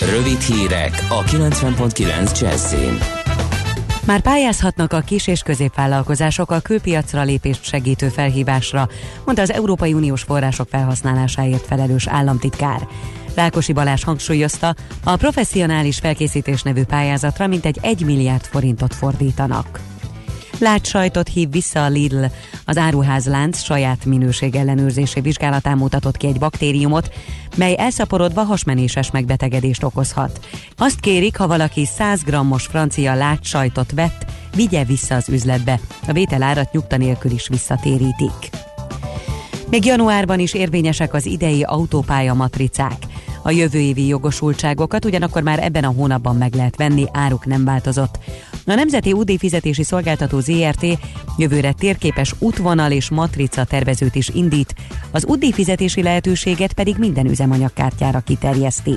[0.00, 3.21] Rövid hírek a 90.9 Jazzin.
[4.06, 8.88] Már pályázhatnak a kis és középvállalkozások a külpiacra lépést segítő felhívásra,
[9.24, 12.86] mondta az Európai Uniós források felhasználásáért felelős államtitkár.
[13.34, 19.91] Rákosi Balázs hangsúlyozta, a professzionális felkészítés nevű pályázatra mintegy 1 milliárd forintot fordítanak.
[20.62, 22.24] Lát sajtot hív vissza a Lidl.
[22.64, 27.12] Az áruházlánc saját minőség ellenőrzési vizsgálatán mutatott ki egy baktériumot,
[27.56, 30.46] mely elszaporodva hasmenéses megbetegedést okozhat.
[30.76, 33.44] Azt kérik, ha valaki 100 grammos francia lát
[33.94, 35.80] vett, vigye vissza az üzletbe.
[36.08, 38.50] A vételárat nyugta nélkül is visszatérítik.
[39.70, 42.96] Még januárban is érvényesek az idei autópálya matricák.
[43.42, 48.18] A jövő évi jogosultságokat ugyanakkor már ebben a hónapban meg lehet venni, áruk nem változott.
[48.66, 50.86] A Nemzeti UD fizetési szolgáltató ZRT
[51.38, 54.74] jövőre térképes útvonal és matrica tervezőt is indít,
[55.10, 58.94] az UD fizetési lehetőséget pedig minden üzemanyagkártyára kiterjeszti.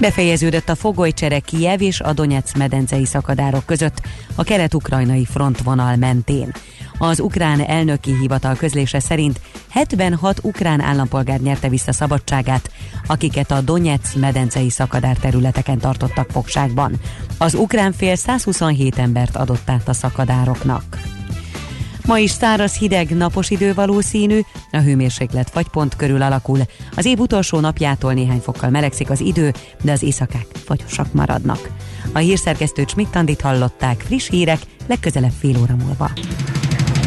[0.00, 4.00] Befejeződött a fogolycsere Kijev és a Donetsz medencei szakadárok között
[4.34, 6.52] a kelet-ukrajnai frontvonal mentén.
[6.98, 12.70] Az ukrán elnöki hivatal közlése szerint 76 ukrán állampolgár nyerte vissza szabadságát,
[13.06, 17.00] akiket a Donetsz medencei szakadár területeken tartottak fogságban.
[17.38, 20.98] Az ukrán fél 127 embert adott át a szakadároknak.
[22.06, 24.40] Ma is száraz, hideg, napos idő valószínű,
[24.72, 26.58] a hőmérséklet fagypont körül alakul.
[26.96, 29.52] Az év utolsó napjától néhány fokkal melegszik az idő,
[29.82, 31.68] de az éjszakák fagyosak maradnak.
[32.12, 36.10] A hírszerkesztő Csmittandit hallották, friss hírek, legközelebb fél óra múlva.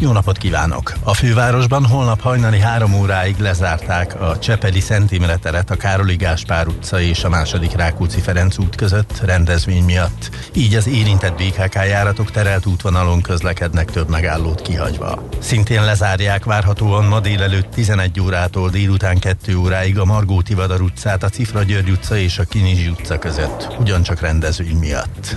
[0.00, 0.92] jó napot kívánok!
[1.02, 6.66] A fővárosban holnap hajnali három óráig lezárták a Csepeli Szent Imre teret a Károli Gáspár
[6.66, 10.30] utca és a második Rákóczi Ferenc út között rendezvény miatt.
[10.54, 15.28] Így az érintett BKK járatok terelt útvonalon közlekednek több megállót kihagyva.
[15.38, 21.28] Szintén lezárják várhatóan ma délelőtt 11 órától délután 2 óráig a Margó Tivadar utcát, a
[21.28, 25.36] Cifra György utca és a Kinizsi utca között, ugyancsak rendezvény miatt.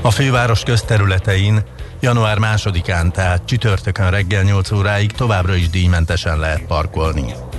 [0.00, 1.62] A főváros közterületein
[2.00, 7.49] Január másodikán, tehát csütörtökön reggel 8 óráig továbbra is díjmentesen lehet parkolni.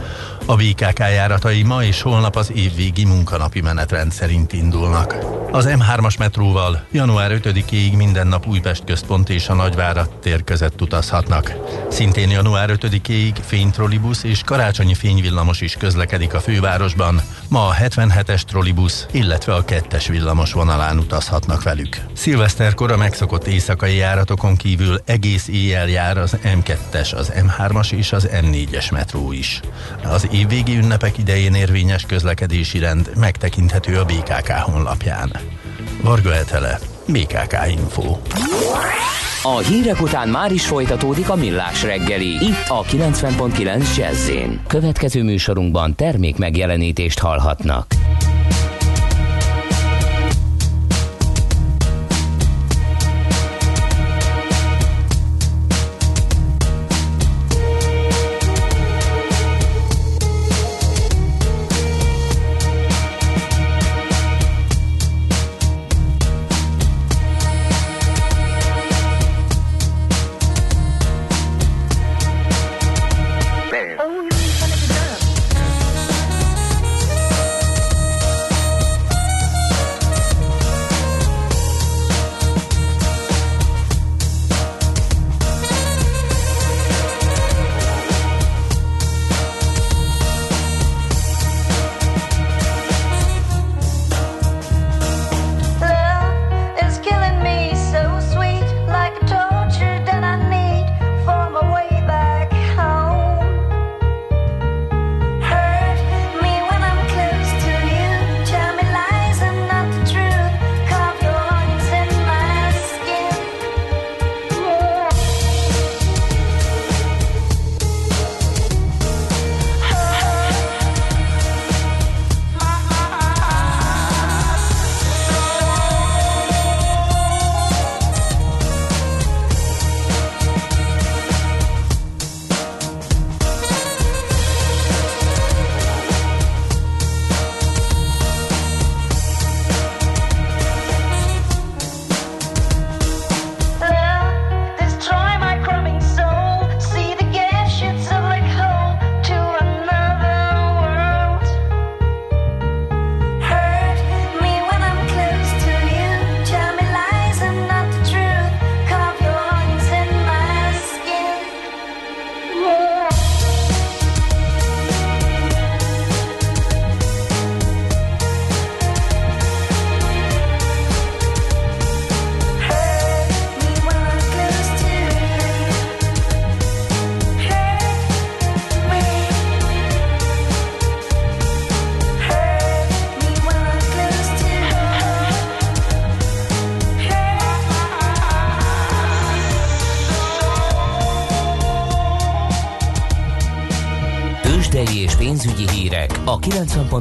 [0.46, 5.16] A BKK járatai ma és holnap az évvégi munkanapi menetrend szerint indulnak.
[5.52, 11.54] Az M3-as metróval január 5-ig minden nap Újpest központ és a Nagyvárat tér között utazhatnak.
[11.90, 17.22] Szintén január 5-ig fénytrolibusz és karácsonyi fényvillamos is közlekedik a fővárosban.
[17.48, 21.98] Ma a 77-es trolibusz, illetve a 2-es villamos vonalán utazhatnak velük.
[22.14, 28.30] Szilveszterkor a megszokott éjszakai járatokon kívül egész éjjel jár az M2-es, az M3-as és az
[28.32, 29.60] M4-es metró is.
[30.04, 35.32] Az évvégi ünnepek idején érvényes közlekedési rend megtekinthető a BKK honlapján.
[36.02, 38.18] Varga Etele, BKK Info.
[39.44, 44.30] A hírek után már is folytatódik a millás reggeli, itt a 90.9 jazz
[44.68, 47.86] Következő műsorunkban termék megjelenítést hallhatnak.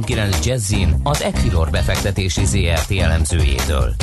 [0.01, 3.93] 90.9 Jazzin az Equilor befektetési ZRT elemzőjétől.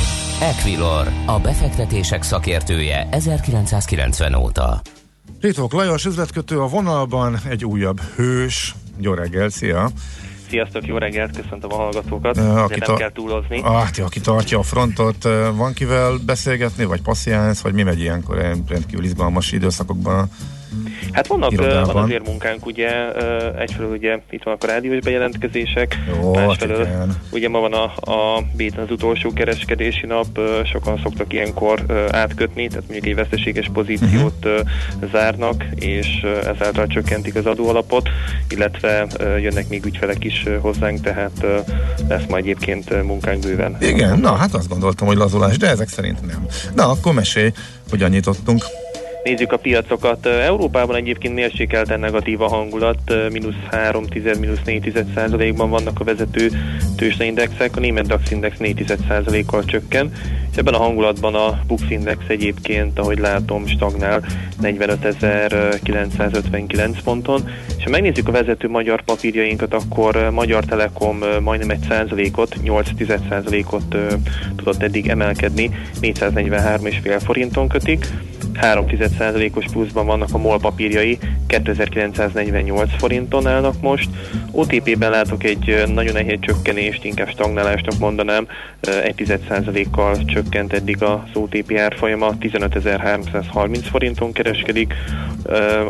[0.40, 4.80] Equilor, a befektetések szakértője 1990 óta.
[5.40, 8.74] Ritok Lajos üzletkötő a vonalban, egy újabb hős.
[9.00, 9.90] Jó reggel, szia!
[10.48, 12.36] Sziasztok, jó reggelt, köszöntöm a hallgatókat.
[12.36, 13.62] Aki nem ta- kell túlozni.
[13.92, 15.22] Ti, aki tartja a frontot,
[15.54, 20.30] van kivel beszélgetni, vagy passziánsz, vagy mi megy ilyenkor ilyen rendkívül izgalmas időszakokban?
[21.12, 21.94] Hát vannak, irodában.
[21.94, 22.88] van azért munkánk, ugye,
[23.58, 27.16] egyfelől ugye itt vannak a rádiós bejelentkezések, Jó, másfelől hát igen.
[27.30, 32.82] ugye ma van a, a Béten az utolsó kereskedési nap, sokan szoktak ilyenkor átkötni, tehát
[32.82, 34.60] mondjuk egy veszteséges pozíciót ö,
[35.12, 38.08] zárnak, és ezáltal csökkentik az adóalapot,
[38.48, 39.06] illetve
[39.40, 41.46] jönnek még ügyfelek is hozzánk, tehát
[42.08, 43.76] lesz majd egyébként munkánk bőven.
[43.80, 46.46] Igen, na hát azt gondoltam, hogy lazulás, de ezek szerint nem.
[46.74, 47.52] Na, akkor mesélj,
[47.90, 48.64] hogyan nyitottunk.
[49.28, 50.26] Nézzük a piacokat.
[50.26, 56.50] Európában egyébként mérsékelten negatív a hangulat, mínusz 3, 10, mínusz 4 százalékban vannak a vezető
[56.96, 60.12] tőzsdeindexek, a német DAX index 4 százalékkal csökken,
[60.50, 64.24] és ebben a hangulatban a Bux index egyébként, ahogy látom, stagnál
[64.62, 72.56] 45.959 ponton, és ha megnézzük a vezető magyar papírjainkat, akkor Magyar Telekom majdnem egy százalékot,
[72.62, 72.88] 8
[73.28, 73.96] százalékot
[74.56, 78.06] tudott eddig emelkedni, 443,5 forinton kötik,
[79.18, 84.08] 3,1%-os pluszban vannak a MOL papírjai, 2948 forinton állnak most.
[84.50, 88.46] OTP-ben látok egy nagyon nehéz csökkenést, inkább stagnálásnak mondanám,
[88.80, 94.94] ö, 1,1%-kal csökkent eddig az OTP árfolyama, 15.330 forinton kereskedik.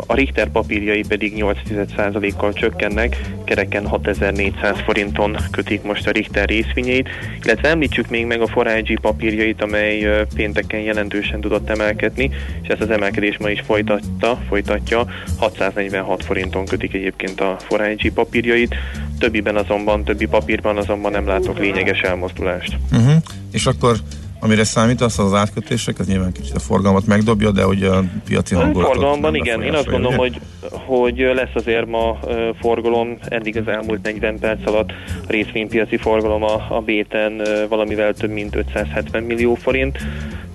[0.07, 7.09] A Richter papírjai pedig 8,1%-kal csökkennek, kereken 6400 forinton kötik most a Richter részvényeit,
[7.45, 12.31] illetve említsük még meg a Forage papírjait, amely pénteken jelentősen tudott emelkedni,
[12.63, 15.07] és ezt az emelkedés ma is folytatta, folytatja.
[15.39, 18.75] 646 forinton kötik egyébként a Forage papírjait,
[19.19, 22.79] többiben azonban, többi papírban azonban nem látok lényeges elmozdulást.
[22.93, 23.15] Uh-huh.
[23.53, 23.97] És akkor
[24.41, 28.93] amire számítasz, az átkötések, ez nyilván kicsit a forgalmat megdobja, de hogy a piaci hangulatot
[28.93, 32.19] Forgalomban nem igen, én azt gondolom, hogy, hogy lesz azért ma
[32.61, 38.31] forgalom, eddig az elmúlt 40 perc alatt a részvénypiaci forgalom a, a béten valamivel több
[38.31, 39.99] mint 570 millió forint,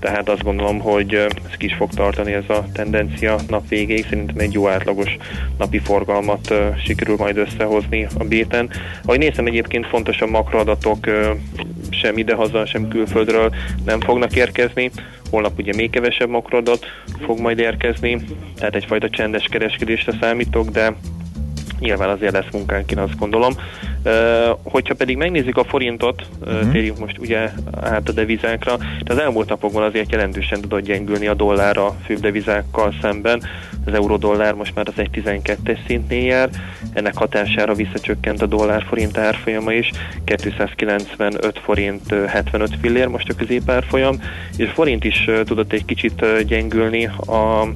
[0.03, 4.37] tehát azt gondolom, hogy ez ki is fog tartani ez a tendencia nap végéig, szerintem
[4.37, 5.17] egy jó átlagos
[5.57, 6.53] napi forgalmat
[6.85, 8.69] sikerül majd összehozni a béten.
[9.05, 10.97] Ahogy néztem egyébként fontos a makroadatok
[11.89, 13.53] sem idehaza, sem külföldről
[13.85, 14.91] nem fognak érkezni.
[15.29, 16.85] Holnap ugye még kevesebb makroadat
[17.25, 18.21] fog majd érkezni,
[18.55, 20.93] tehát egyfajta csendes kereskedésre számítok, de
[21.83, 23.53] nyilván azért lesz munkánk, én azt gondolom.
[24.63, 26.71] Hogyha pedig megnézzük a forintot, Mhm.
[26.71, 27.49] térjünk most ugye
[27.81, 32.19] át a devizákra, de az elmúlt napokban azért jelentősen tudott gyengülni a dollár a főbb
[32.19, 33.41] devizákkal szemben.
[33.85, 36.49] Az euró-dollár most már az 1.12-es szintnél jár,
[36.93, 39.89] ennek hatására visszacsökkent a dollár-forint árfolyama is,
[40.25, 44.21] 295 forint ö, 75 fillér most a középárfolyam,
[44.57, 47.67] és forint is tudott egy kicsit gyengülni a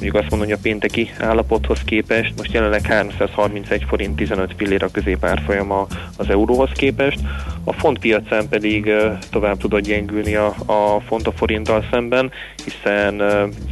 [0.00, 4.90] mondjuk azt mondom, hogy a pénteki állapothoz képest, most jelenleg 331 forint 15 fillér a
[4.90, 7.18] középárfolyama az euróhoz képest,
[7.64, 8.92] a font piacán pedig
[9.30, 12.30] tovább tudott gyengülni a, a font a forinttal szemben,
[12.64, 13.22] hiszen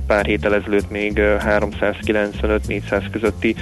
[0.07, 3.57] pár héttel ezelőtt még ö, 395-400 közötti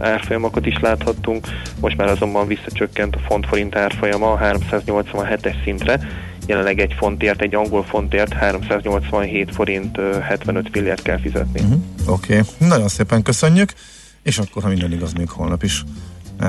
[0.00, 1.46] árfolyamokat is láthattunk,
[1.80, 6.00] most már azonban visszacsökkent a font forint árfolyama a 387-es szintre,
[6.48, 11.60] jelenleg egy fontért, egy angol fontért 387 forint ö, 75 fillért kell fizetni.
[11.60, 11.80] Uh-huh.
[12.06, 12.68] Oké, okay.
[12.68, 13.72] nagyon szépen köszönjük,
[14.22, 15.84] és akkor, ha minden igaz, még holnap is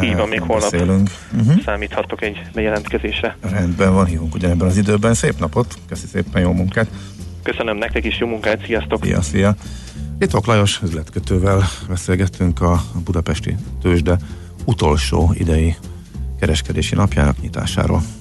[0.03, 1.09] Így van, még holnap beszélünk.
[1.39, 1.61] Uh-huh.
[1.63, 3.37] számíthatok egy bejelentkezésre.
[3.41, 5.13] Rendben van, hívunk ugyanebben az időben.
[5.13, 6.87] Szép napot, köszi szépen, jó munkát.
[7.43, 9.03] Köszönöm nektek is, jó munkát, sziasztok!
[9.03, 9.55] Szia, szia.
[10.19, 14.17] Itt Lajos üzletkötővel beszélgettünk a budapesti tőzsde
[14.65, 15.75] utolsó idei
[16.39, 18.01] kereskedési napjának nyitásáról.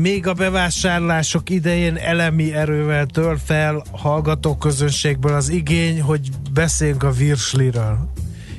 [0.00, 7.10] még a bevásárlások idején elemi erővel tör fel hallgató közönségből az igény, hogy beszéljünk a
[7.10, 8.10] virsliről.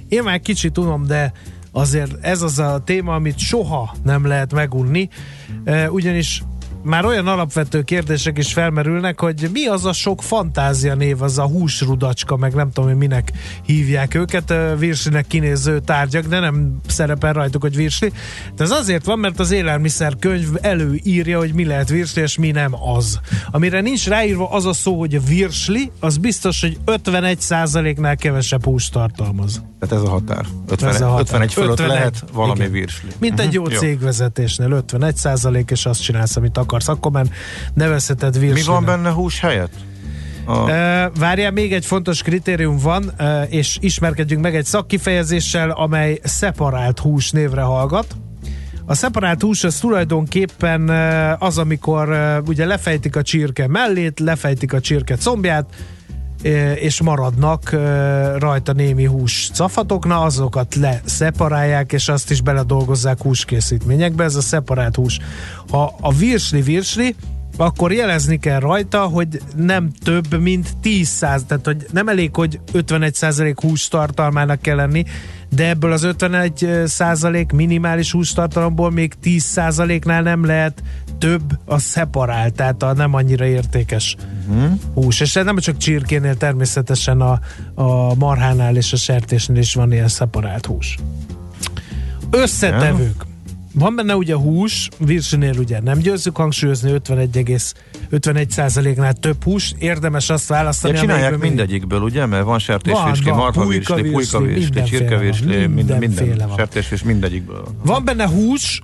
[0.07, 1.31] Én már kicsit tudom, de
[1.71, 5.09] azért ez az a téma, amit soha nem lehet megunni,
[5.63, 6.43] eh, ugyanis
[6.83, 11.47] már olyan alapvető kérdések is felmerülnek, hogy mi az a sok fantázia név, az a
[11.47, 13.31] húsrudacska, meg nem tudom, hogy minek
[13.65, 18.11] hívják őket, virslinek kinéző tárgyak, de nem szerepel rajtuk, hogy virsli.
[18.55, 22.51] De ez azért van, mert az élelmiszer könyv előírja, hogy mi lehet virsli, és mi
[22.51, 23.19] nem az.
[23.51, 28.91] Amire nincs ráírva az a szó, hogy a virsli, az biztos, hogy 51%-nál kevesebb húst
[28.91, 29.61] tartalmaz.
[29.79, 30.45] Tehát ez a határ.
[30.67, 31.21] 50, Ez a határ.
[31.21, 32.71] 51 fölött 51, lehet valami igen.
[32.71, 33.09] virsli.
[33.19, 33.75] Mint egy jó Mhm.
[33.75, 37.25] cégvezetésnél 51 százalék, és azt csinálsz, amit akarsz, akkor már
[37.73, 38.65] nevezheted Mi virslinek.
[38.65, 39.73] van benne hús helyett?
[40.45, 40.65] A...
[41.19, 47.31] Várjál, még egy fontos kritérium van, uh, és ismerkedjünk meg egy szakkifejezéssel, amely szeparált hús
[47.31, 48.15] névre hallgat.
[48.85, 50.89] A szeparált hús az tulajdonképpen
[51.39, 52.09] az, amikor
[52.45, 55.65] ugye lefejtik a csirke mellét, lefejtik a csirke combját,
[56.75, 57.75] és maradnak
[58.37, 64.95] rajta némi hús cafatok, na azokat leszeparálják, és azt is beledolgozzák húskészítményekbe, ez a szeparált
[64.95, 65.19] hús.
[65.69, 67.15] Ha a virsli virsli,
[67.57, 72.59] akkor jelezni kell rajta, hogy nem több, mint 10 száz, tehát hogy nem elég, hogy
[72.71, 75.03] 51 százalék hús tartalmának kell lenni,
[75.49, 80.83] de ebből az 51 százalék minimális hústartalomból még 10 százaléknál nem lehet
[81.17, 84.15] több a szeparált, tehát a nem annyira értékes
[84.49, 84.79] uh-huh.
[84.93, 85.19] hús.
[85.19, 87.39] És nem csak csirkénél, természetesen a,
[87.73, 90.97] a marhánál és a sertésnél is van ilyen szeparált hús.
[92.29, 93.25] Összetevők.
[93.79, 100.47] Van benne ugye hús, virsinél ugye nem győzzük hangsúlyozni 51,51 nál több hús, érdemes azt
[100.47, 102.25] választani, Ja, csinálják mindegyikből, ugye?
[102.25, 106.57] Mert van sertésvirsli, marhavirsli, pulykavirsli, csirkevirsli, minden, minden van.
[106.57, 107.67] sertésvirs mindegyikből.
[107.83, 108.81] Van benne hús,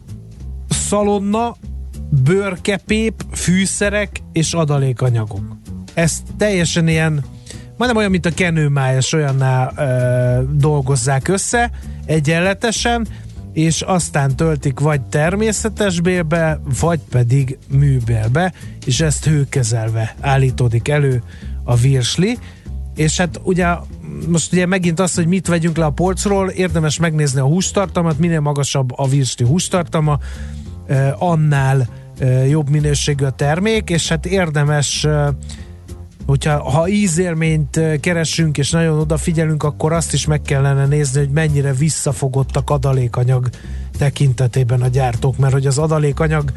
[0.70, 1.56] szalonna,
[2.24, 5.58] bőrkepép, fűszerek és adalékanyagok.
[5.94, 7.24] Ez teljesen ilyen,
[7.78, 11.72] majdnem olyan, mint a kenőmájas, olyanná ö, dolgozzák össze
[12.06, 13.08] egyenletesen,
[13.54, 18.54] és aztán töltik vagy természetes bélbe, vagy pedig műbélbe,
[18.86, 21.24] és ezt hőkezelve állítódik elő
[21.64, 22.38] a virsli,
[22.96, 23.68] és hát ugye
[24.28, 28.40] most ugye megint az, hogy mit vegyünk le a polcról, érdemes megnézni a hústartalmat, minél
[28.40, 30.20] magasabb a virsli hústartalma,
[30.88, 31.88] eh, annál
[32.18, 35.28] eh, jobb minőségű a termék, és hát érdemes eh,
[36.26, 41.74] hogyha ha ízélményt keresünk és nagyon odafigyelünk, akkor azt is meg kellene nézni, hogy mennyire
[41.74, 43.50] visszafogottak adalékanyag
[43.98, 46.52] tekintetében a gyártók, mert hogy az adalékanyag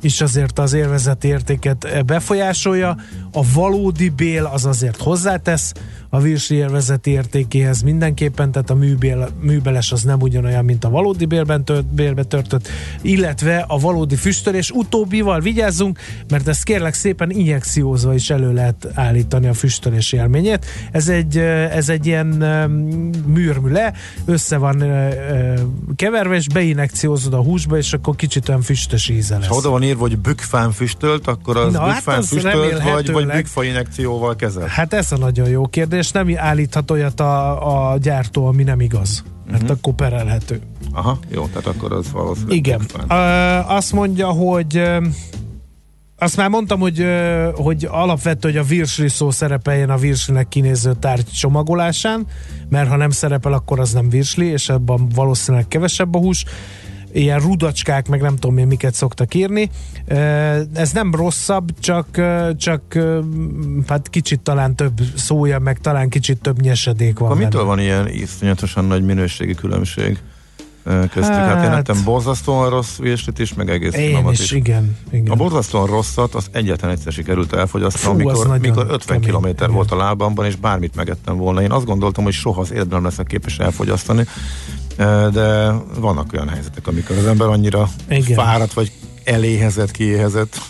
[0.00, 2.96] is azért az élvezeti értéket befolyásolja,
[3.32, 5.72] a valódi bél az azért hozzátesz
[6.14, 11.24] a virsli élvezeti értékéhez mindenképpen, tehát a műbél, műbeles az nem ugyanolyan, mint a valódi
[11.24, 12.68] bélben tört, bélbe törtött,
[13.02, 15.98] illetve a valódi füstölés utóbbival vigyázzunk,
[16.30, 20.66] mert ezt kérlek szépen injekciózva is elő lehet állítani a füstölés élményét.
[20.90, 22.68] Ez egy, eh, ez egy ilyen eh,
[23.26, 23.92] műrmű le,
[24.24, 25.54] össze van eh, eh,
[25.96, 29.48] keverve, és beinjekciózod a húsba, és akkor kicsit olyan füstös íze lesz.
[29.48, 33.10] Ha oda van írva, hogy bükfán füstölt, akkor az Na, hát bükfán az füstölt, vagy,
[33.10, 34.66] vagy bükfa injekcióval kezel.
[34.66, 36.00] Hát ez a nagyon jó kérdés.
[36.10, 39.24] Nem állíthat olyat a, a gyártó, ami nem igaz.
[39.50, 39.70] Mert Mhm.
[39.72, 40.60] akkor perelhető.
[40.92, 42.80] Aha, jó, tehát akkor az valószínűleg Igen.
[43.08, 43.14] Ö,
[43.66, 44.82] azt mondja, hogy
[46.18, 47.06] azt már mondtam, hogy,
[47.54, 52.26] hogy alapvető, hogy a virsli szó szerepeljen a virslinek kinéző tárgy csomagolásán,
[52.68, 56.44] mert ha nem szerepel, akkor az nem virsli, és ebben valószínűleg kevesebb a hús.
[57.12, 59.70] Ilyen rudacskák, meg nem tudom én miket szoktak írni.
[60.74, 62.06] Ez nem rosszabb, csak,
[62.56, 62.98] csak
[63.86, 67.28] hát kicsit talán több szója, meg talán kicsit több nyesedék van.
[67.28, 67.44] Benne.
[67.44, 70.18] mitől van ilyen iszonyatosan nagy minőségi különbség
[70.84, 71.24] köztük?
[71.24, 74.96] Hát, hát én ettem borzasztóan rossz virslit is, meg egész Én finomat is, igen.
[75.10, 75.32] igen.
[75.32, 79.72] A borzasztóan rosszat az egyetlen egyszer sikerült elfogyasztanom, az mikor, nagyon mikor 50 kemény, km
[79.72, 81.62] volt a lábamban, és bármit megettem volna.
[81.62, 84.26] Én azt gondoltam, hogy soha az életben nem leszek képes elfogyasztani,
[85.32, 88.36] de vannak olyan helyzetek, amikor az ember annyira Igen.
[88.36, 88.92] fáradt, vagy
[89.24, 90.60] eléhezett, kiéhezett.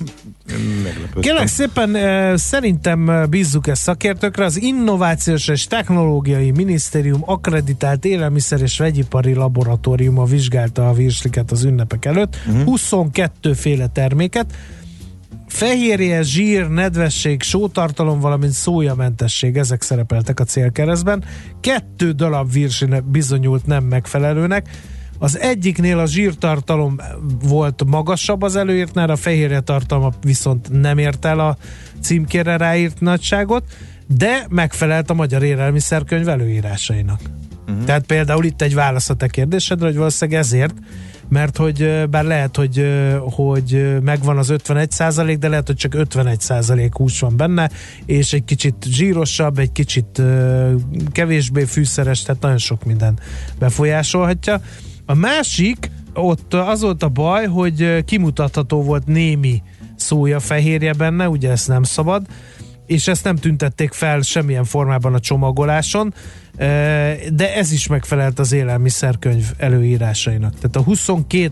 [0.83, 1.21] Meglepődtem.
[1.21, 4.45] Kérlek szépen, eh, szerintem eh, bízzuk ezt szakértőkre.
[4.45, 12.05] Az Innovációs és Technológiai Minisztérium akreditált élelmiszer és vegyipari laboratóriuma vizsgálta a virsliket az ünnepek
[12.05, 12.37] előtt.
[12.47, 12.65] Uh-huh.
[12.65, 14.47] 22 féle terméket.
[15.49, 21.25] Fehérje, zsír, nedvesség, sótartalom, valamint szójamentesség, ezek szerepeltek a célkeresztben.
[21.61, 24.69] Kettő darab virsli bizonyult nem megfelelőnek.
[25.23, 27.01] Az egyiknél a zsírtartalom
[27.43, 31.57] volt magasabb az előírtnál, a fehérje tartalma viszont nem ért el a
[32.01, 33.65] címkére ráírt nagyságot,
[34.07, 37.21] de megfelelt a magyar élelmiszerkönyv előírásainak.
[37.69, 37.85] Uh-huh.
[37.85, 40.75] Tehát például itt egy válasz a te kérdésedre, hogy valószínűleg ezért,
[41.29, 42.87] mert hogy bár lehet, hogy,
[43.21, 47.71] hogy megvan az 51% de lehet, hogy csak 51 hús van benne,
[48.07, 50.23] és egy kicsit zsírosabb, egy kicsit
[51.13, 53.19] kevésbé fűszeres, tehát nagyon sok minden
[53.59, 54.61] befolyásolhatja.
[55.13, 59.63] A másik, ott az volt a baj, hogy kimutatható volt némi
[59.97, 62.27] szója fehérje benne, ugye ezt nem szabad,
[62.87, 66.15] és ezt nem tüntették fel semmilyen formában a csomagoláson,
[67.33, 70.55] de ez is megfelelt az élelmiszerkönyv előírásainak.
[70.55, 71.51] Tehát a 22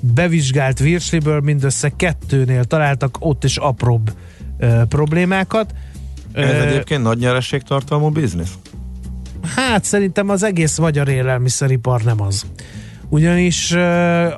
[0.00, 4.12] bevizsgált virsliből mindössze kettőnél találtak ott is apróbb
[4.88, 5.74] problémákat.
[6.32, 8.52] Ez egyébként nagy nyerességtartalmú biznisz?
[9.56, 12.46] Hát szerintem az egész magyar élelmiszeripar nem az.
[13.10, 13.74] Ugyanis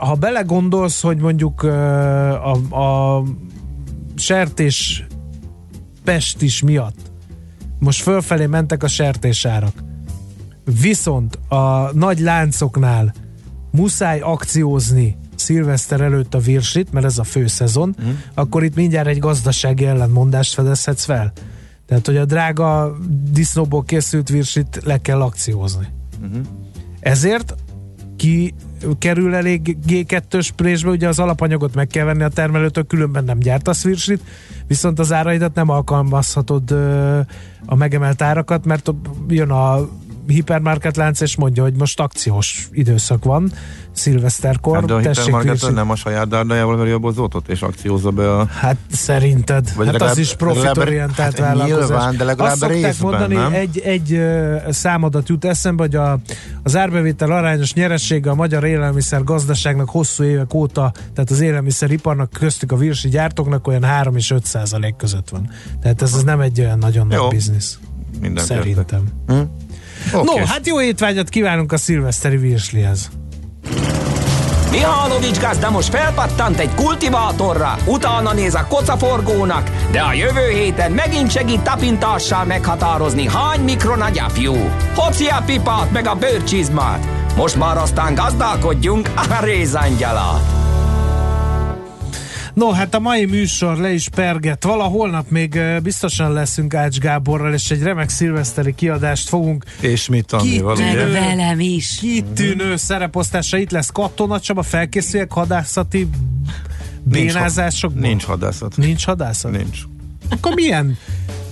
[0.00, 3.22] ha belegondolsz, hogy mondjuk a, a
[4.16, 5.06] sertés
[6.04, 7.10] pestis miatt
[7.80, 9.82] most fölfelé mentek a sertésárak,
[10.80, 13.14] viszont a nagy láncoknál
[13.70, 18.10] muszáj akciózni szilveszter előtt a virslit, mert ez a fő szezon, mm.
[18.34, 21.32] akkor itt mindjárt egy gazdasági ellentmondást fedezhetsz fel.
[21.86, 22.96] Tehát, hogy a drága
[23.32, 25.86] disznóból készült virsit le kell akciózni.
[26.22, 26.40] Uh-huh.
[27.00, 27.54] Ezért
[28.20, 28.54] ki
[28.98, 33.84] kerül elég G2-ös présbe, ugye az alapanyagot meg kell venni a termelőtől, különben nem gyártasz
[33.84, 34.22] virslit,
[34.66, 36.70] viszont az áraidat nem alkalmazhatod
[37.66, 38.92] a megemelt árakat, mert
[39.28, 39.88] jön a
[40.26, 43.52] hipermarket lánc, és mondja, hogy most akciós időszak van,
[43.92, 48.34] szilveszterkor, Hát de a hipermarket nem a saját dárdájával veri a bozótot, és akciózza be
[48.36, 48.46] a...
[48.46, 49.64] Hát szerinted.
[49.74, 51.88] Vagy hát legalább- az is profitorientált legalább- hát, vállalkozás.
[51.88, 53.52] nyilván, de legalább Azt részben, mondani, nem?
[53.52, 56.18] egy, egy ö, számadat jut eszembe, hogy a,
[56.62, 62.72] az árbevétel arányos nyeressége a magyar élelmiszer gazdaságnak hosszú évek óta, tehát az élelmiszeriparnak köztük
[62.72, 65.50] a virsi gyártóknak olyan 3 és 5 százalék között van.
[65.82, 67.22] Tehát ez az nem egy olyan nagyon Jó.
[67.22, 67.78] nagy biznisz.
[68.20, 69.02] Mindent Szerintem.
[69.26, 69.34] Hm?
[70.12, 70.42] No, Oké.
[70.46, 73.10] hát jó étvágyat kívánunk a szilveszteri virslihez.
[74.70, 81.30] Mihálovics gazda most felpattant egy kultivátorra, utána néz a kocaforgónak, de a jövő héten megint
[81.30, 84.54] segít tapintással meghatározni, hány mikron a gyapjú.
[84.94, 87.06] Hoci a pipát meg a bőrcsizmát.
[87.36, 90.59] Most már aztán gazdálkodjunk a rézangyalat.
[92.60, 94.64] No, hát a mai műsor le is perget.
[94.64, 100.32] Vala holnap még biztosan leszünk Ács Gáborral, és egy remek szilveszteri kiadást fogunk És mit
[100.32, 101.06] Annival, ugye?
[101.06, 101.96] velem is.
[102.00, 103.56] kitűnő szereposztása.
[103.56, 106.08] Itt lesz Katona Csaba, felkészüljek hadászati
[107.02, 108.00] bénázásokból?
[108.00, 108.76] Nincs hadászat.
[108.76, 109.50] Nincs hadászat?
[109.50, 109.78] Nincs.
[110.30, 110.98] Akkor milyen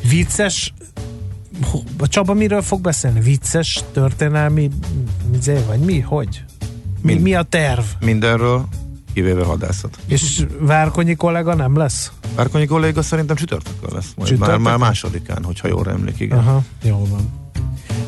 [0.09, 0.73] vicces
[1.99, 3.21] a Csaba miről fog beszélni?
[3.21, 4.71] Vicces, történelmi
[5.39, 6.01] izé, vagy mi?
[6.01, 6.45] Hogy?
[7.03, 7.21] Mi, Mind.
[7.23, 7.83] mi a terv?
[8.01, 8.69] Mindenről,
[9.19, 9.99] kivéve hadászat.
[10.07, 12.13] És Várkonyi kollega nem lesz?
[12.35, 14.13] Várkonyi kolléga szerintem csütörtökön lesz.
[14.17, 14.61] Majd már, Csütörtökön?
[14.61, 16.39] már másodikán, hogyha jól emlék, igen.
[16.39, 17.29] Aha, jó van.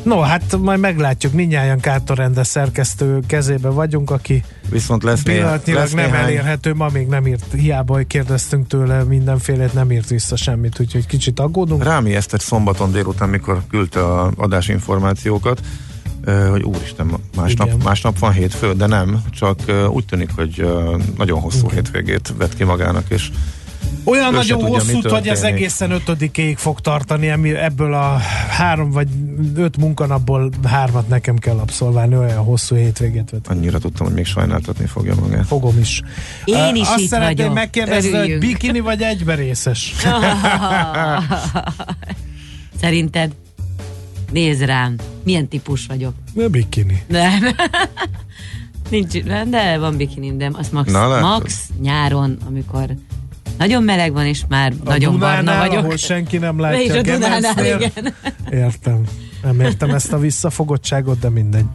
[0.03, 6.05] No, hát majd meglátjuk, mindjárt Kátorrende szerkesztő kezébe vagyunk, aki Viszont lesz, pillanatnyilag lesz nem
[6.05, 10.79] néhány, elérhető, ma még nem írt, hiába hogy kérdeztünk tőle mindenfélét, nem írt vissza semmit,
[10.79, 11.83] úgyhogy kicsit aggódunk.
[11.83, 15.90] Rám ijesztett szombaton délután, mikor küldte a adásinformációkat, ö,
[16.49, 17.79] hogy úristen, másnap, Igen.
[17.83, 19.59] másnap van hétfő, de nem, csak
[19.89, 20.67] úgy tűnik, hogy
[21.17, 21.71] nagyon hosszú Igen.
[21.71, 23.29] hétvégét vett ki magának, és
[24.03, 28.17] Olyan nagyon tudja, hosszút, hogy ez egészen ötödikéig fog tartani, emi- ebből a
[28.49, 29.07] három vagy
[29.55, 33.47] öt munkanapból hármat nekem kell abszolválni, olyan hosszú hétvégét vett.
[33.47, 35.45] Annyira tudtam, hogy még sajnáltatni fogja magát.
[35.45, 36.01] Fogom is.
[36.45, 37.53] Én is Azt itt szeretném vagyok.
[37.53, 39.93] megkérdezni, hogy bikini vagy egyberészes?
[42.81, 43.31] Szerinted?
[44.31, 46.13] Nézd rám, milyen típus vagyok.
[46.33, 47.03] Ne bikini.
[47.07, 47.39] Nem.
[48.89, 49.17] Nincs,
[49.49, 51.29] de van bikinim, de az max, Na, látod.
[51.29, 52.85] max nyáron, amikor
[53.57, 55.83] nagyon meleg van, és már A nagyon Dunánál, barna vagyok.
[55.83, 58.13] ahol senki nem És látja a a Dunánál, igen.
[58.51, 59.01] Értem.
[59.43, 61.65] Nem értem ezt a visszafogottságot, de mindegy.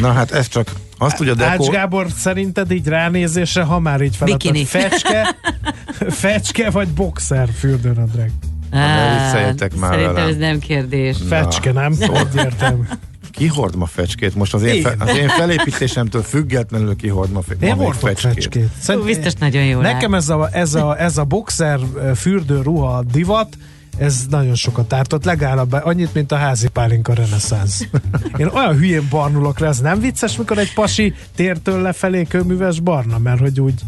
[0.00, 1.64] Na hát ez csak azt tudja Ács Dekó...
[1.64, 5.36] Gábor, szerinted így ránézésre, ha már így feladtad, fecske,
[6.22, 8.30] fecske vagy boxer fürdőnadrág?
[8.74, 10.28] Ne vicceljetek már Szerintem velem.
[10.28, 11.16] ez nem kérdés.
[11.28, 11.94] Fecske, nem?
[12.00, 12.82] Egyértelmű.
[13.30, 14.34] Ki hord ma fecskét?
[14.34, 17.84] Most az én, fe, az én felépítésemtől függetlenül ki hord ma, fe, Én ma még
[17.84, 18.68] hordok fecskét.
[18.86, 23.56] Hú, biztos nagyon jó Nekem ez a, ez, a, ez a boxer ö, fürdőruha divat,
[23.98, 27.86] ez nagyon sokat ártott, legalább annyit, mint a házi pálinka reneszánsz.
[28.36, 33.18] Én olyan hülyén barnulok rá, ez nem vicces, mikor egy pasi tértől lefelé kőműves barna,
[33.18, 33.80] mert hogy úgy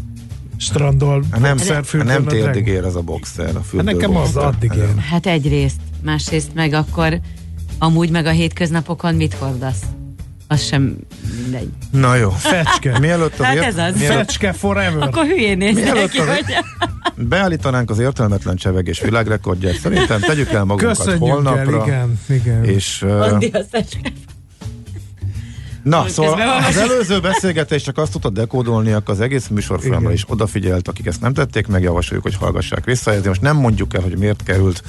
[0.57, 3.55] strandol Hát nem, boxer hát nem térdig ér az a boxer.
[3.55, 4.95] A Hát nekem az addig ér.
[5.09, 7.19] Hát egyrészt, másrészt meg akkor
[7.79, 9.81] amúgy meg a hétköznapokon mit hordasz?
[10.47, 10.95] Az sem
[11.41, 11.69] mindegy.
[11.91, 12.29] Na jó.
[12.29, 12.99] Fecske.
[12.99, 13.95] Mielőtt az Hát ez az.
[13.99, 15.01] mielőtt- Fecske forever.
[15.07, 16.43] Akkor hülyén néznek Mielőtt ki, hogy...
[17.15, 19.75] Beállítanánk az értelmetlen csevegés világrekordját.
[19.79, 21.59] Szerintem tegyük el magunkat Köszönjük holnapra.
[21.81, 22.63] el, igen, igen.
[22.63, 24.11] És, uh, Andi a szecske.
[25.87, 30.87] Na, szóval az előző beszélgetés csak azt tudta dekódolni, akkor az egész műsorfolyamra is odafigyelt,
[30.87, 33.11] akik ezt nem tették, meg javasoljuk, hogy hallgassák vissza.
[33.11, 34.83] Ezért most nem mondjuk el, hogy miért került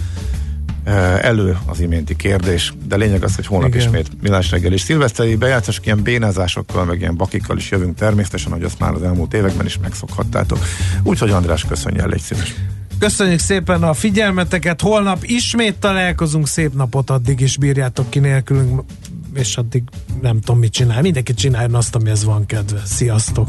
[0.84, 3.80] eh, elő az iménti kérdés, de lényeg az, hogy holnap Igen.
[3.80, 8.62] ismét millás reggel és szilveszteri bejátszások ilyen bénázásokkal, meg ilyen bakikkal is jövünk természetesen, hogy
[8.62, 10.59] azt már az elmúlt években is megszokhattátok.
[11.03, 12.55] Úgyhogy András, köszönj el, légy szíves.
[12.99, 18.82] Köszönjük szépen a figyelmeteket, holnap ismét találkozunk, szép napot addig is bírjátok ki nélkülünk,
[19.34, 19.82] és addig
[20.20, 21.02] nem tudom mit csinál.
[21.02, 22.82] Mindenki csináljon azt, amihez van kedve.
[22.84, 23.48] Sziasztok!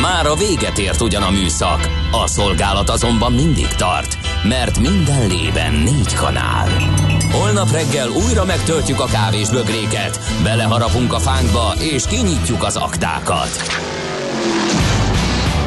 [0.00, 4.16] Már a véget ért ugyan a műszak, a szolgálat azonban mindig tart,
[4.48, 6.68] mert minden lében négy kanál.
[7.32, 13.50] Holnap reggel újra megtöltjük a kávés bögréket, beleharapunk a fánkba és kinyitjuk az aktákat.